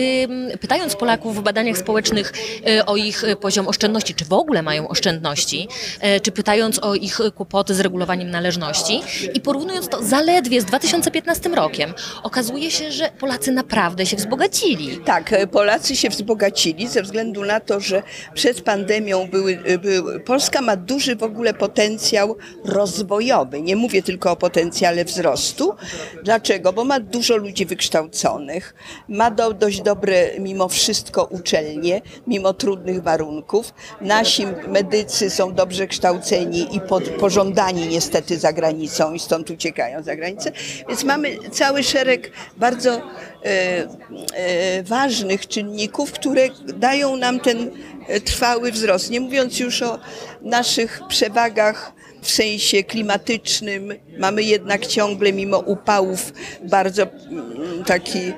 pytając 0.61 0.96
Polaków 0.96 1.37
w 1.37 1.40
badaniach 1.40 1.79
społecznych 1.79 2.33
y, 2.68 2.85
o 2.85 2.96
ich 2.96 3.25
y, 3.25 3.37
poziom 3.37 3.68
oszczędności, 3.68 4.14
czy 4.14 4.25
w 4.25 4.33
ogóle 4.33 4.62
mają 4.62 4.88
oszczędności, 4.88 5.68
y, 6.16 6.20
czy 6.20 6.33
pytając 6.33 6.79
o 6.79 6.94
ich 6.94 7.18
kłopoty 7.35 7.75
z 7.75 7.81
regulowaniem 7.81 8.31
należności 8.31 9.01
i 9.35 9.40
porównując 9.40 9.88
to 9.88 10.03
zaledwie 10.03 10.61
z 10.61 10.64
2015 10.64 11.49
rokiem, 11.49 11.94
okazuje 12.22 12.70
się, 12.70 12.92
że 12.92 13.11
Polacy 13.18 13.53
naprawdę 13.53 14.07
się 14.07 14.16
wzbogacili. 14.16 14.99
Tak, 15.05 15.35
Polacy 15.53 15.96
się 15.96 16.09
wzbogacili 16.09 16.88
ze 16.88 17.03
względu 17.03 17.44
na 17.44 17.61
to, 17.61 17.81
że 17.81 18.03
przed 18.35 18.61
pandemią 18.61 19.29
były, 19.31 19.59
były, 19.83 20.20
Polska 20.20 20.61
ma 20.61 20.77
duży 20.77 21.16
w 21.16 21.22
ogóle 21.22 21.55
potencjał 21.55 22.37
rozwojowy. 22.64 23.62
Nie 23.62 23.77
mówię 23.77 24.03
tylko 24.03 24.31
o 24.31 24.37
potencjale 24.37 25.05
wzrostu. 25.05 25.75
Dlaczego? 26.22 26.72
Bo 26.72 26.85
ma 26.85 27.01
dużo 27.27 27.37
ludzi 27.37 27.67
wykształconych, 27.67 28.75
ma 29.09 29.31
do, 29.31 29.53
dość 29.53 29.83
dobre 29.83 30.31
mimo 30.39 30.69
wszystko 30.69 31.25
uczelnie, 31.25 32.03
mimo 32.27 32.53
trudnych 32.53 33.03
warunków. 33.03 33.75
Nasi 34.01 34.47
medycy 34.69 35.31
są 35.31 35.55
dobrze 35.55 35.87
kształceni 35.87 36.77
i 36.77 36.81
pod, 36.81 37.05
pożądani 37.09 37.89
niestety 37.89 38.39
za 38.39 38.53
granicą 38.53 39.12
i 39.12 39.19
stąd 39.19 39.51
uciekają 39.51 40.03
za 40.03 40.17
granicę. 40.17 40.53
Więc 40.89 41.05
mamy 41.05 41.37
cały 41.51 41.83
szereg 41.83 42.31
bardzo 42.57 42.91
e, 42.91 43.01
e, 43.45 44.83
ważnych 44.83 45.49
czynników, 45.49 46.12
które 46.12 46.49
dają 46.67 47.17
nam 47.17 47.41
ten 47.41 47.71
e, 48.09 48.21
trwały 48.21 48.73
wzrost. 48.73 49.11
Nie 49.11 49.21
mówiąc 49.21 49.61
już 49.61 49.83
o 49.83 49.99
naszych 50.43 51.01
przewagach 51.09 51.93
w 52.27 52.31
sensie 52.31 52.85
klimatycznym, 52.85 53.95
mamy 54.19 54.43
jednak 54.43 54.87
ciągle 54.87 55.33
mimo 55.33 55.59
upałów 55.59 56.33
bardzo 56.62 57.03
mm, 57.03 57.85
taki 57.85 58.33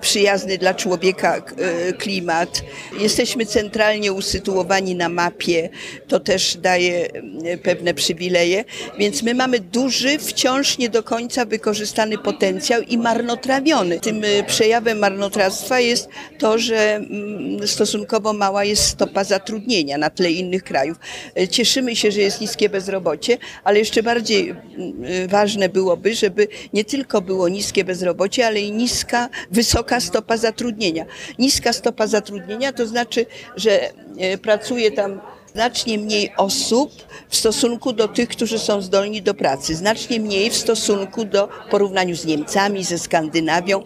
przyjazny 0.00 0.58
dla 0.58 0.74
człowieka 0.74 1.36
e, 1.36 1.92
klimat. 1.92 2.62
Jesteśmy 3.00 3.46
centralnie 3.46 4.12
usytuowani 4.12 4.94
na 4.94 5.08
mapie, 5.08 5.68
to 6.08 6.20
też 6.20 6.56
daje 6.56 7.08
e, 7.44 7.58
pewne 7.58 7.94
przywileje, 7.94 8.64
więc 8.98 9.22
my 9.22 9.34
mamy 9.34 9.60
duży, 9.60 10.18
wciąż 10.18 10.78
nie 10.78 10.88
do 10.88 11.02
końca 11.02 11.44
wykorzystany 11.44 12.18
potencjał 12.18 12.82
i 12.82 12.98
marnotrawiony. 12.98 14.00
Tym 14.00 14.24
e, 14.24 14.42
przejawem 14.42 14.98
marnotrawstwa 14.98 15.80
jest 15.80 16.08
to, 16.38 16.58
że 16.58 16.94
mm, 16.96 17.68
stosunkowo 17.68 18.32
mała 18.32 18.64
jest 18.64 18.82
stopa 18.82 19.24
zatrudnienia 19.24 19.98
na 19.98 20.10
tle 20.10 20.30
innych 20.30 20.64
krajów. 20.64 20.96
E, 21.36 21.48
Cieszymy 21.48 21.96
się, 21.96 22.12
że 22.12 22.20
jest 22.20 22.40
niskie 22.40 22.68
bezrobocie, 22.68 23.38
ale 23.64 23.78
jeszcze 23.78 24.02
bardziej 24.02 24.50
mm, 24.50 25.04
e, 25.04 25.28
ważne 25.28 25.68
byłoby, 25.68 26.14
żeby 26.14 26.48
nie 26.72 26.84
tylko 26.84 27.20
było 27.20 27.48
niskie 27.48 27.84
bezrobocie, 27.84 28.46
ale 28.46 28.60
i 28.60 28.72
niska, 28.72 29.28
wysoka 29.68 30.00
stopa 30.00 30.36
zatrudnienia. 30.36 31.04
Niska 31.38 31.72
stopa 31.72 32.06
zatrudnienia 32.06 32.72
to 32.72 32.86
znaczy, 32.86 33.26
że 33.56 33.90
e, 34.18 34.38
pracuje 34.38 34.90
tam 34.90 35.20
znacznie 35.54 35.98
mniej 35.98 36.32
osób 36.36 36.90
w 37.28 37.36
stosunku 37.36 37.92
do 37.92 38.08
tych, 38.08 38.28
którzy 38.28 38.58
są 38.58 38.82
zdolni 38.82 39.22
do 39.22 39.34
pracy, 39.34 39.74
znacznie 39.74 40.20
mniej 40.20 40.50
w 40.50 40.56
stosunku 40.56 41.24
do 41.24 41.48
porównaniu 41.70 42.16
z 42.16 42.24
Niemcami, 42.24 42.84
ze 42.84 42.98
Skandynawią. 42.98 43.82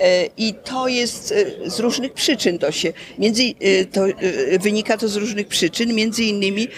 E, 0.00 0.26
i 0.36 0.54
to 0.54 0.88
jest 0.88 1.32
e, 1.32 1.70
z 1.70 1.80
różnych 1.80 2.12
przyczyn 2.12 2.58
to 2.58 2.72
się, 2.72 2.92
między, 3.18 3.42
to, 3.92 4.00
wynika 4.60 4.96
to 4.96 5.08
z 5.08 5.16
różnych 5.16 5.48
przyczyn, 5.48 5.94
między 5.94 6.24
innymi 6.24 6.68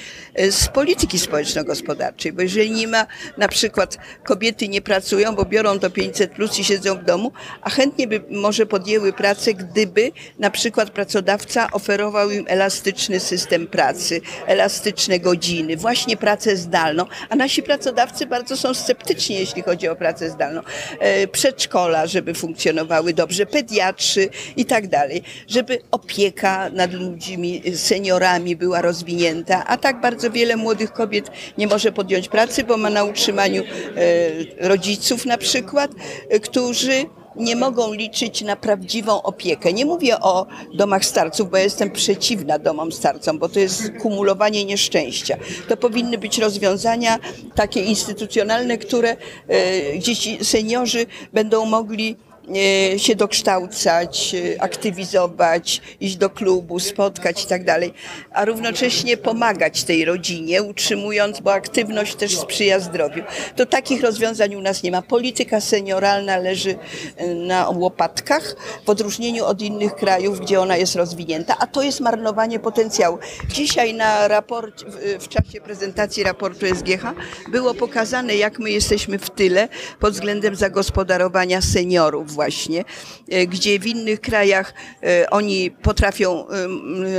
z 0.51 0.69
polityki 0.69 1.19
społeczno-gospodarczej, 1.19 2.33
bo 2.33 2.43
jeżeli 2.43 2.71
nie 2.71 2.89
ma, 2.89 3.07
na 3.37 3.49
przykład 3.49 3.99
kobiety 4.25 4.69
nie 4.69 4.81
pracują, 4.81 5.35
bo 5.35 5.45
biorą 5.45 5.79
to 5.79 5.91
500 5.91 6.33
plus 6.33 6.59
i 6.59 6.65
siedzą 6.65 6.99
w 6.99 7.05
domu, 7.05 7.33
a 7.63 7.71
chętnie 7.71 8.07
by 8.07 8.23
może 8.31 8.67
podjęły 8.67 9.13
pracę, 9.13 9.55
gdyby 9.55 10.13
na 10.39 10.51
przykład 10.51 10.91
pracodawca 10.91 11.71
oferował 11.73 12.31
im 12.31 12.45
elastyczny 12.49 13.21
system 13.21 13.67
pracy, 13.67 14.21
elastyczne 14.47 15.21
godziny, 15.21 15.77
właśnie 15.77 16.17
pracę 16.17 16.57
zdalną, 16.57 17.05
a 17.29 17.37
nasi 17.37 17.63
pracodawcy 17.63 18.27
bardzo 18.27 18.57
są 18.57 18.75
sceptyczni, 18.75 19.37
jeśli 19.37 19.63
chodzi 19.63 19.89
o 19.89 19.97
pracę 19.97 20.31
zdalną. 20.31 20.61
E, 20.99 21.27
Przedszkola, 21.27 22.07
żeby 22.07 22.35
funkcjonowały 22.35 23.13
dobrze, 23.13 23.47
pediatrzy 23.47 24.29
i 24.57 24.65
tak 24.65 24.89
dalej, 24.89 25.23
żeby 25.49 25.79
opieka 25.91 26.71
nad 26.71 26.93
ludźmi, 26.93 27.63
seniorami 27.77 28.57
była 28.57 28.83
rozwinięta, 28.83 29.65
a 29.67 29.77
tak 29.77 30.01
bardzo 30.01 30.26
wiele 30.31 30.57
młodych 30.57 30.93
kobiet 30.93 31.31
nie 31.59 31.67
może 31.67 31.93
podjąć 31.93 32.29
pracy, 32.29 32.65
bo 32.65 32.77
ma 32.77 32.91
na 32.91 33.05
utrzymaniu 33.05 33.63
e, 33.63 34.69
rodziców 34.69 35.27
na 35.27 35.39
przykład, 35.39 35.91
e, 36.29 36.41
którzy 36.41 37.07
nie 37.37 37.57
mogą 37.57 37.93
liczyć 37.93 38.43
na 38.43 38.57
prawdziwą 38.57 39.23
opiekę. 39.23 39.73
Nie 39.73 39.87
mówię 39.87 40.21
o 40.21 40.47
domach 40.75 41.05
starców, 41.05 41.51
bo 41.51 41.57
jestem 41.57 41.91
przeciwna 41.91 42.59
domom 42.59 42.93
starcom, 42.93 43.39
bo 43.39 43.49
to 43.49 43.61
jest 43.61 43.93
kumulowanie 44.03 44.65
nieszczęścia. 44.65 45.37
To 45.69 45.77
powinny 45.77 46.19
być 46.19 46.39
rozwiązania 46.39 47.19
takie 47.55 47.81
instytucjonalne, 47.81 48.79
które 48.79 49.11
e, 49.11 49.99
dzieci, 49.99 50.39
seniorzy 50.43 51.07
będą 51.33 51.67
mogli 51.67 52.17
się 52.97 53.15
dokształcać, 53.15 54.35
e, 54.35 54.63
aktywizować, 54.63 55.81
iść 56.01 56.17
do 56.17 56.31
klubu, 56.31 56.79
spotkać 56.79 57.45
i 57.45 57.47
tak 57.47 57.65
dalej, 57.65 57.95
a 58.33 58.45
równocześnie 58.45 59.17
pomagać 59.17 59.85
tej 59.85 60.05
rodzinie, 60.05 60.63
utrzymując, 60.63 61.41
bo 61.41 61.53
aktywność 61.53 62.15
też 62.15 62.39
sprzyja 62.39 62.81
zdrowiu. 62.81 63.23
To 63.57 63.67
takich 63.67 64.03
rozwiązań 64.03 64.55
u 64.55 64.61
nas 64.61 64.83
nie 64.83 64.91
ma. 64.91 65.03
Polityka 65.03 65.61
senioralna 65.61 66.37
leży 66.37 66.79
e, 67.17 67.35
na 67.35 67.69
łopatkach, 67.69 68.57
w 68.85 68.91
odróżnieniu 68.91 69.45
od 69.45 69.63
innych 69.63 69.95
krajów, 69.95 70.41
gdzie 70.41 70.61
ona 70.61 70.77
jest 70.77 70.97
rozwinięta, 70.97 71.57
a 71.59 71.67
to 71.67 71.83
jest 71.83 72.01
marnowanie 72.01 72.59
potencjału. 72.59 73.19
Dzisiaj 73.49 73.95
na 73.95 74.29
raport, 74.29 74.85
w 75.21 75.29
czasie 75.29 75.61
prezentacji 75.61 76.23
raportu 76.23 76.67
SGH 76.67 77.03
było 77.51 77.75
pokazane, 77.75 78.37
jak 78.37 78.59
my 78.59 78.71
jesteśmy 78.71 79.19
w 79.19 79.31
tyle 79.31 79.69
pod 80.01 80.15
względem 80.15 80.57
zagospodarowania 80.57 81.61
seniorów 81.61 82.36
właśnie, 82.37 82.85
e, 83.31 83.47
gdzie 83.47 83.79
w 83.79 83.87
innych 83.87 84.21
krajach 84.21 84.75
e, 85.03 85.31
oni 85.31 85.71
potrafią, 85.71 86.49
e, 86.49 86.69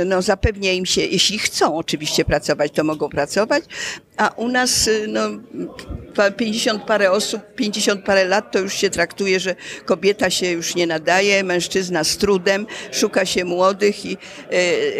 no 0.04 0.22
zapewnia 0.22 0.72
im 0.72 0.86
się, 0.86 1.00
jeśli 1.00 1.38
chcą 1.38 1.76
oczywiście 1.76 2.24
pracować, 2.24 2.72
to 2.72 2.84
mogą 2.84 3.08
pracować, 3.08 3.64
a 4.16 4.28
u 4.28 4.48
nas 4.48 4.90
no, 5.08 5.20
pa- 6.14 6.30
50 6.30 6.82
parę 6.82 7.10
osób, 7.10 7.40
50 7.56 8.04
parę 8.04 8.24
lat 8.24 8.52
to 8.52 8.58
już 8.58 8.74
się 8.74 8.90
traktuje, 8.90 9.40
że 9.40 9.54
kobieta 9.84 10.30
się 10.30 10.50
już 10.50 10.74
nie 10.74 10.86
nadaje, 10.86 11.44
mężczyzna 11.44 12.04
z 12.04 12.16
trudem, 12.16 12.66
szuka 12.92 13.26
się 13.26 13.44
młodych 13.44 14.06
i 14.06 14.16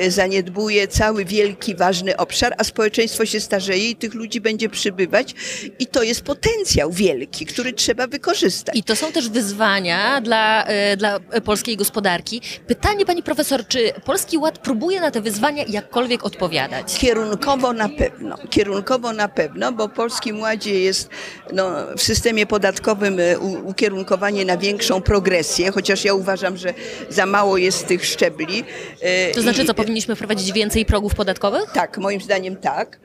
zaniedbuje 0.08 0.88
cały 0.88 1.24
wielki, 1.24 1.74
ważny 1.74 2.16
obszar, 2.16 2.54
a 2.58 2.64
społeczeństwo 2.64 3.26
się 3.26 3.40
starzeje 3.40 3.90
i 3.90 3.96
tych 3.96 4.14
ludzi 4.14 4.40
będzie 4.40 4.68
przybywać 4.68 5.34
i 5.78 5.86
to 5.86 6.02
jest 6.02 6.22
potencjał 6.22 6.92
wielki, 6.92 7.46
który 7.46 7.72
trzeba 7.72 8.06
wykorzystać. 8.06 8.76
I 8.76 8.82
to 8.82 8.96
są 8.96 9.12
też 9.12 9.28
wyzwania 9.28 10.07
dla, 10.20 10.64
e, 10.64 10.96
dla 10.96 11.20
polskiej 11.44 11.76
gospodarki. 11.76 12.40
Pytanie 12.66 13.06
pani 13.06 13.22
profesor, 13.22 13.66
czy 13.66 13.92
Polski 14.04 14.38
Ład 14.38 14.58
próbuje 14.58 15.00
na 15.00 15.10
te 15.10 15.20
wyzwania 15.20 15.64
jakkolwiek 15.68 16.24
odpowiadać? 16.24 16.98
Kierunkowo 16.98 17.72
na 17.72 17.88
pewno. 17.88 18.36
Kierunkowo 18.50 19.12
na 19.12 19.28
pewno, 19.28 19.72
bo 19.72 19.88
w 19.88 19.92
Polskim 19.92 20.40
Ładzie 20.40 20.80
jest 20.80 21.08
no, 21.52 21.70
w 21.96 22.02
systemie 22.02 22.46
podatkowym 22.46 23.16
e, 23.20 23.38
ukierunkowanie 23.64 24.44
na 24.44 24.56
większą 24.56 25.00
progresję, 25.02 25.70
chociaż 25.72 26.04
ja 26.04 26.14
uważam, 26.14 26.56
że 26.56 26.74
za 27.08 27.26
mało 27.26 27.56
jest 27.56 27.86
tych 27.86 28.04
szczebli. 28.06 28.64
E, 29.00 29.32
To 29.34 29.42
znaczy, 29.42 29.64
co 29.64 29.74
powinniśmy 29.74 30.16
wprowadzić 30.16 30.52
więcej 30.52 30.84
progów 30.86 31.14
podatkowych? 31.14 31.70
tak, 31.72 31.98
moim 31.98 32.20
zdaniem 32.20 32.56
tak, 32.56 32.98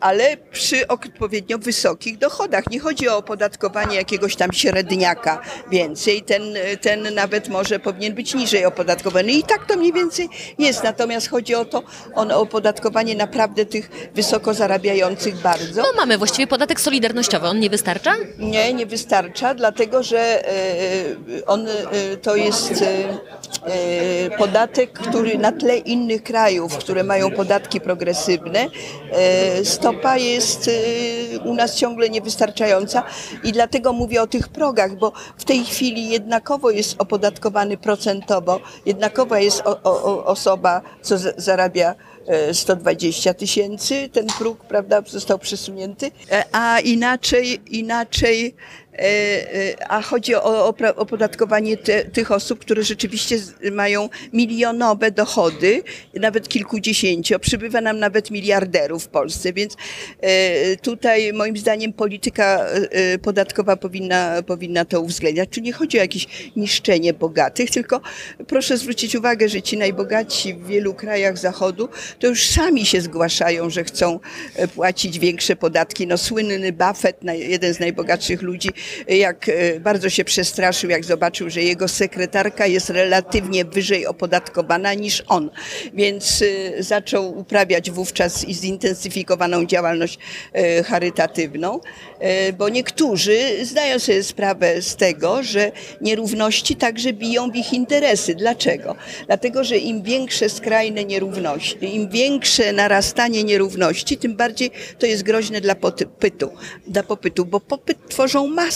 ale 0.00 0.36
przy 0.36 0.88
odpowiednio 0.88 1.58
wysokich 1.58 2.18
dochodach. 2.18 2.70
Nie 2.70 2.80
chodzi 2.80 3.08
o 3.08 3.16
opodatkowanie 3.16 3.96
jakiegoś 3.96 4.36
tam 4.36 4.52
średniaka 4.52 5.40
więcej, 5.70 6.22
ten, 6.22 6.42
ten 6.80 7.14
nawet 7.14 7.48
może 7.48 7.78
powinien 7.78 8.14
być 8.14 8.34
niżej 8.34 8.64
opodatkowany 8.64 9.32
i 9.32 9.42
tak 9.42 9.66
to 9.66 9.76
mniej 9.76 9.92
więcej 9.92 10.28
jest. 10.58 10.84
Natomiast 10.84 11.30
chodzi 11.30 11.54
o 11.54 11.64
to, 11.64 11.82
o 12.14 12.40
opodatkowanie 12.40 13.14
naprawdę 13.14 13.66
tych 13.66 14.10
wysoko 14.14 14.54
zarabiających 14.54 15.36
bardzo. 15.36 15.82
No 15.82 15.88
mamy 15.96 16.18
właściwie 16.18 16.46
podatek 16.46 16.80
solidarnościowy, 16.80 17.46
on 17.46 17.60
nie 17.60 17.70
wystarcza? 17.70 18.14
Nie, 18.38 18.74
nie 18.74 18.86
wystarcza, 18.86 19.54
dlatego 19.54 20.02
że 20.02 20.48
e, 20.48 21.46
on 21.46 21.68
e, 21.68 22.16
to 22.16 22.36
jest 22.36 22.82
e, 22.82 22.86
e, 23.66 24.30
podatek, 24.38 24.92
który 24.92 25.38
na 25.38 25.52
tle 25.52 25.76
innych 25.76 26.22
krajów, 26.22 26.78
które 26.78 27.04
mają 27.04 27.30
podatki 27.30 27.80
progresywne, 27.80 28.66
e, 29.12 29.64
stopa 29.72 30.16
jest 30.16 30.68
y, 30.68 31.40
u 31.44 31.54
nas 31.54 31.76
ciągle 31.76 32.10
niewystarczająca 32.10 33.02
i 33.44 33.52
dlatego 33.52 33.92
mówię 33.92 34.22
o 34.22 34.26
tych 34.26 34.48
progach, 34.48 34.96
bo 34.96 35.12
w 35.38 35.44
tej 35.44 35.64
chwili 35.64 36.08
jednakowo 36.08 36.70
jest 36.70 36.94
opodatkowany 36.98 37.76
procentowo, 37.76 38.60
jednakowa 38.86 39.38
jest 39.38 39.62
osoba, 40.24 40.82
co 41.02 41.16
zarabia 41.36 41.94
e, 42.26 42.54
120 42.54 43.34
tysięcy, 43.34 44.08
ten 44.12 44.26
próg, 44.38 44.58
prawda, 44.58 45.02
został 45.06 45.38
przesunięty, 45.38 46.10
E, 46.30 46.44
a 46.52 46.80
inaczej, 46.80 47.60
inaczej 47.70 48.54
E, 48.54 48.54
e, 48.54 48.81
A 49.88 50.02
chodzi 50.02 50.34
o 50.34 50.66
opodatkowanie 50.96 51.76
te, 51.76 52.04
tych 52.04 52.32
osób, 52.32 52.58
które 52.58 52.82
rzeczywiście 52.82 53.38
mają 53.72 54.08
milionowe 54.32 55.10
dochody, 55.10 55.82
nawet 56.14 56.48
kilkudziesięcio. 56.48 57.38
Przybywa 57.38 57.80
nam 57.80 57.98
nawet 57.98 58.30
miliarderów 58.30 59.04
w 59.04 59.08
Polsce, 59.08 59.52
więc 59.52 59.76
e, 60.20 60.76
tutaj 60.76 61.32
moim 61.32 61.56
zdaniem 61.56 61.92
polityka 61.92 62.66
e, 62.66 63.18
podatkowa 63.18 63.76
powinna, 63.76 64.42
powinna 64.42 64.84
to 64.84 65.00
uwzględniać. 65.00 65.48
Tu 65.52 65.60
nie 65.60 65.72
chodzi 65.72 65.98
o 65.98 66.00
jakieś 66.00 66.52
niszczenie 66.56 67.14
bogatych, 67.14 67.70
tylko 67.70 68.00
proszę 68.46 68.76
zwrócić 68.76 69.14
uwagę, 69.14 69.48
że 69.48 69.62
ci 69.62 69.76
najbogatsi 69.76 70.54
w 70.54 70.66
wielu 70.66 70.94
krajach 70.94 71.38
Zachodu 71.38 71.88
to 72.18 72.26
już 72.26 72.46
sami 72.46 72.86
się 72.86 73.00
zgłaszają, 73.00 73.70
że 73.70 73.84
chcą 73.84 74.20
e, 74.54 74.68
płacić 74.68 75.18
większe 75.18 75.56
podatki. 75.56 76.06
No 76.06 76.18
słynny 76.18 76.72
Buffett, 76.72 77.16
jeden 77.32 77.74
z 77.74 77.80
najbogatszych 77.80 78.42
ludzi, 78.42 78.68
jak 79.08 79.48
e, 79.48 79.80
bardzo 79.80 80.10
się 80.10 80.24
przestraszył, 80.24 80.90
jak 80.90 81.04
zobaczył, 81.04 81.50
że 81.50 81.62
jego 81.62 81.88
sekretarka 81.88 82.66
jest 82.66 82.90
relatywnie 82.90 83.64
wyżej 83.64 84.06
opodatkowana 84.06 84.94
niż 84.94 85.22
on. 85.28 85.50
Więc 85.94 86.42
e, 86.42 86.82
zaczął 86.82 87.38
uprawiać 87.38 87.90
wówczas 87.90 88.44
i 88.44 88.54
zintensyfikowaną 88.54 89.66
działalność 89.66 90.18
e, 90.52 90.82
charytatywną, 90.82 91.80
bo 92.58 92.68
niektórzy 92.68 93.38
zdają 93.62 93.98
sobie 93.98 94.22
sprawę 94.22 94.82
z 94.82 94.96
tego, 94.96 95.42
że 95.42 95.72
nierówności 96.00 96.76
także 96.76 97.12
biją 97.12 97.50
w 97.50 97.56
ich 97.56 97.72
interesy. 97.72 98.34
Dlaczego? 98.34 98.96
Dlatego, 99.26 99.64
że 99.64 99.78
im 99.78 100.02
większe 100.02 100.48
skrajne 100.48 101.04
nierówności, 101.04 101.96
im 101.96 102.08
większe 102.08 102.72
narastanie 102.72 103.44
nierówności, 103.44 104.16
tym 104.16 104.36
bardziej 104.36 104.70
to 104.98 105.06
jest 105.06 105.22
groźne 105.22 105.60
dla 105.60 105.74
popytu, 105.74 106.52
dla 106.86 107.02
popytu 107.02 107.44
bo 107.44 107.60
popyt 107.60 108.08
tworzą 108.08 108.46
masy. 108.48 108.71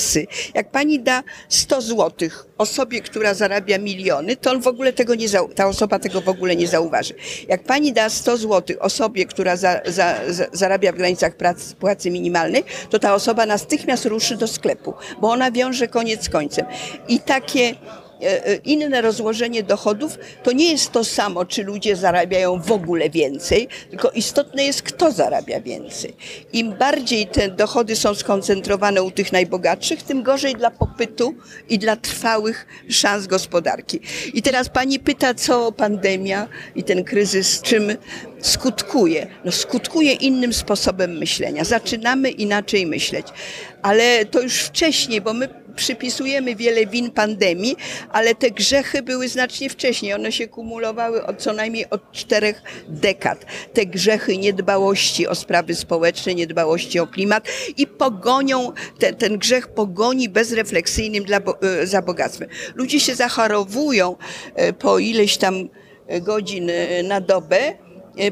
Jak 0.54 0.70
pani 0.70 1.00
da 1.00 1.22
100 1.48 1.80
złotych 1.80 2.46
osobie, 2.58 3.00
która 3.00 3.34
zarabia 3.34 3.78
miliony, 3.78 4.36
to 4.36 4.50
on 4.50 4.60
w 4.60 4.66
ogóle 4.66 4.92
tego 4.92 5.14
nie, 5.14 5.28
ta 5.54 5.66
osoba 5.66 5.98
tego 5.98 6.20
w 6.20 6.28
ogóle 6.28 6.56
nie 6.56 6.68
zauważy. 6.68 7.14
Jak 7.48 7.62
pani 7.62 7.92
da 7.92 8.10
100 8.10 8.36
złotych 8.36 8.82
osobie, 8.82 9.26
która 9.26 9.56
za, 9.56 9.80
za, 9.86 10.16
za, 10.28 10.46
zarabia 10.52 10.92
w 10.92 10.96
granicach 10.96 11.36
prac, 11.36 11.72
płacy 11.72 12.10
minimalnej, 12.10 12.64
to 12.90 12.98
ta 12.98 13.14
osoba 13.14 13.46
natychmiast 13.46 14.04
ruszy 14.04 14.36
do 14.36 14.48
sklepu, 14.48 14.94
bo 15.20 15.30
ona 15.30 15.50
wiąże 15.50 15.88
koniec 15.88 16.24
z 16.24 16.28
końcem. 16.28 16.66
I 17.08 17.20
takie 17.20 17.74
inne 18.64 19.00
rozłożenie 19.00 19.62
dochodów 19.62 20.18
to 20.42 20.52
nie 20.52 20.72
jest 20.72 20.92
to 20.92 21.04
samo, 21.04 21.44
czy 21.44 21.64
ludzie 21.64 21.96
zarabiają 21.96 22.60
w 22.60 22.72
ogóle 22.72 23.10
więcej, 23.10 23.68
tylko 23.90 24.10
istotne 24.10 24.64
jest, 24.64 24.82
kto 24.82 25.12
zarabia 25.12 25.60
więcej. 25.60 26.16
Im 26.52 26.72
bardziej 26.72 27.26
te 27.26 27.48
dochody 27.48 27.96
są 27.96 28.14
skoncentrowane 28.14 29.02
u 29.02 29.10
tych 29.10 29.32
najbogatszych, 29.32 30.02
tym 30.02 30.22
gorzej 30.22 30.54
dla 30.54 30.70
popytu 30.70 31.34
i 31.68 31.78
dla 31.78 31.96
trwałych 31.96 32.66
szans 32.88 33.26
gospodarki. 33.26 34.00
I 34.34 34.42
teraz 34.42 34.68
pani 34.68 34.98
pyta, 34.98 35.34
co 35.34 35.72
pandemia 35.72 36.48
i 36.74 36.84
ten 36.84 37.04
kryzys 37.04 37.62
czym 37.62 37.96
skutkuje? 38.46 39.26
No 39.44 39.52
skutkuje 39.52 40.12
innym 40.12 40.52
sposobem 40.52 41.18
myślenia. 41.18 41.64
Zaczynamy 41.64 42.30
inaczej 42.30 42.86
myśleć. 42.86 43.26
Ale 43.82 44.24
to 44.24 44.40
już 44.40 44.54
wcześniej, 44.54 45.20
bo 45.20 45.32
my 45.32 45.48
przypisujemy 45.76 46.56
wiele 46.56 46.86
win 46.86 47.10
pandemii, 47.10 47.76
ale 48.10 48.34
te 48.34 48.50
grzechy 48.50 49.02
były 49.02 49.28
znacznie 49.28 49.70
wcześniej. 49.70 50.14
One 50.14 50.32
się 50.32 50.48
kumulowały 50.48 51.26
od 51.26 51.42
co 51.42 51.52
najmniej 51.52 51.90
od 51.90 52.12
czterech 52.12 52.62
dekad. 52.88 53.46
Te 53.72 53.86
grzechy 53.86 54.38
niedbałości 54.38 55.26
o 55.26 55.34
sprawy 55.34 55.74
społeczne, 55.74 56.34
niedbałości 56.34 56.98
o 56.98 57.06
klimat 57.06 57.48
i 57.76 57.86
pogonią, 57.86 58.72
te, 58.98 59.12
ten 59.12 59.38
grzech 59.38 59.68
pogoni 59.68 60.28
bezrefleksyjnym 60.28 61.24
dla, 61.24 61.38
e, 61.38 61.86
za 61.86 62.02
bogactwem. 62.02 62.48
Ludzie 62.74 63.00
się 63.00 63.14
zachorowują 63.14 64.16
e, 64.54 64.72
po 64.72 64.98
ileś 64.98 65.36
tam 65.36 65.68
e, 66.06 66.20
godzin 66.20 66.70
na 67.04 67.20
dobę, 67.20 67.85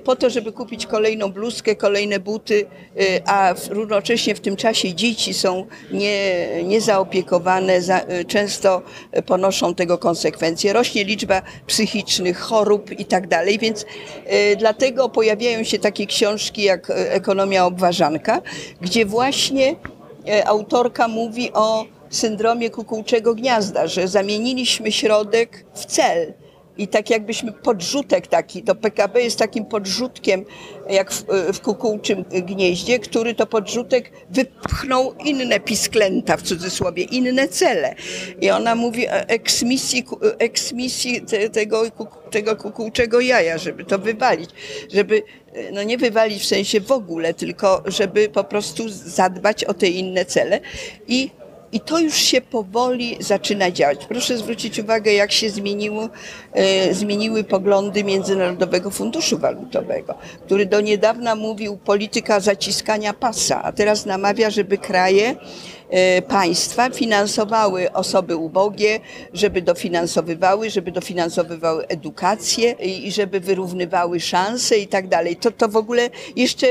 po 0.05 0.17
to, 0.17 0.31
żeby 0.31 0.53
kupić 0.53 0.87
kolejną 0.87 1.33
bluzkę, 1.33 1.77
kolejne 1.77 2.21
buty, 2.21 2.67
e, 2.97 3.29
a 3.29 3.55
równocześnie 3.71 4.35
w 4.35 4.41
tym 4.41 4.57
czasie 4.57 4.95
dzieci 4.95 5.35
są 5.35 5.67
nie, 5.93 6.49
niezaopiekowane, 6.65 7.83
za, 7.83 8.01
e, 8.01 8.25
często 8.25 8.83
e, 9.13 9.23
ponoszą 9.23 9.75
tego 9.75 9.99
konsekwencje. 9.99 10.73
Rośnie 10.73 11.05
liczba 11.05 11.43
psychicznych 11.67 12.39
chorób 12.39 13.01
i 13.01 13.05
tak 13.05 13.29
dalej, 13.29 13.59
więc 13.59 13.87
e, 14.27 14.57
dlatego 14.57 15.09
pojawiają 15.09 15.65
się 15.65 15.79
takie 15.79 16.07
książki 16.07 16.63
jak 16.63 16.91
e, 16.91 17.13
Ekonomia 17.13 17.67
Obważanka, 17.67 18.43
gdzie 18.81 19.07
właśnie 19.07 19.77
e, 20.29 20.49
autorka 20.49 21.09
mówi 21.09 21.53
o 21.53 21.85
syndromie 22.11 22.71
kukułczego 22.71 23.35
gniazda, 23.35 23.87
że 23.87 24.09
zamieniliśmy 24.09 24.93
środek 24.93 25.65
w 25.75 25.85
cel. 25.85 26.44
I 26.79 26.89
tak 26.89 27.11
jakbyśmy 27.11 27.53
podrzutek 27.53 28.27
taki, 28.27 28.63
to 28.63 28.75
PKB 28.75 29.23
jest 29.23 29.39
takim 29.39 29.65
podrzutkiem, 29.65 30.45
jak 30.91 31.13
w, 31.13 31.25
w 31.53 31.61
kukułczym 31.61 32.25
gnieździe, 32.31 32.99
który 32.99 33.35
to 33.35 33.47
podrzutek 33.47 34.11
wypchnął 34.31 35.15
inne 35.25 35.61
pisklęta, 35.61 36.37
w 36.37 36.43
cudzysłowie, 36.43 37.03
inne 37.03 37.49
cele. 37.49 37.95
I 38.41 38.51
ona 38.51 38.75
mówi 38.75 39.09
o 39.09 39.13
eksmisji, 39.13 40.03
ku- 40.03 40.19
eksmisji 40.39 41.23
te, 41.23 41.51
tego, 41.51 41.83
tego 42.31 42.57
kukułczego 42.57 43.21
jaja, 43.21 43.59
żeby 43.59 43.85
to 43.85 43.99
wywalić, 43.99 44.51
żeby 44.93 45.23
no 45.73 45.83
nie 45.83 45.99
wywalić 45.99 46.43
w 46.43 46.47
sensie 46.47 46.81
w 46.81 46.93
ogóle, 46.93 47.35
tylko 47.35 47.83
żeby 47.87 48.29
po 48.29 48.45
prostu 48.45 48.89
zadbać 48.89 49.65
o 49.65 49.75
te 49.75 49.89
inne 49.89 50.25
cele. 50.25 50.61
I 51.09 51.31
i 51.75 51.81
to 51.81 51.99
już 51.99 52.15
się 52.15 52.41
powoli 52.41 53.17
zaczyna 53.21 53.71
działać. 53.71 54.07
Proszę 54.07 54.39
zwrócić 54.39 54.79
uwagę, 54.79 55.13
jak 55.13 55.33
się 55.33 55.51
zmieniło, 55.51 56.09
e, 56.53 56.95
zmieniły 56.95 57.45
poglądy 57.45 58.05
Międzynarodowego 58.05 58.91
Funduszu 58.91 59.39
Walutowego, 59.39 60.15
który 60.47 60.67
do 60.67 60.81
niedawna 60.81 61.35
mówił 61.35 61.77
polityka 61.77 62.41
zaciskania 62.41 63.13
pasa, 63.13 63.63
a 63.63 63.73
teraz 63.73 64.07
namawia, 64.07 64.51
żeby 64.51 64.79
kraje 64.79 65.37
państwa 66.29 66.91
finansowały 66.91 67.93
osoby 67.93 68.37
ubogie, 68.37 69.01
żeby 69.33 69.63
dofinansowywały, 69.63 70.71
żeby 70.71 70.93
dofinansowywały 70.93 71.87
edukację 71.87 72.71
i 72.73 73.13
żeby 73.13 73.41
wyrównywały 73.41 74.21
szanse 74.21 74.79
i 74.79 74.87
tak 74.87 75.09
dalej. 75.09 75.37
To, 75.37 75.51
to 75.51 75.69
w 75.69 75.77
ogóle 75.77 76.11
jeszcze 76.37 76.67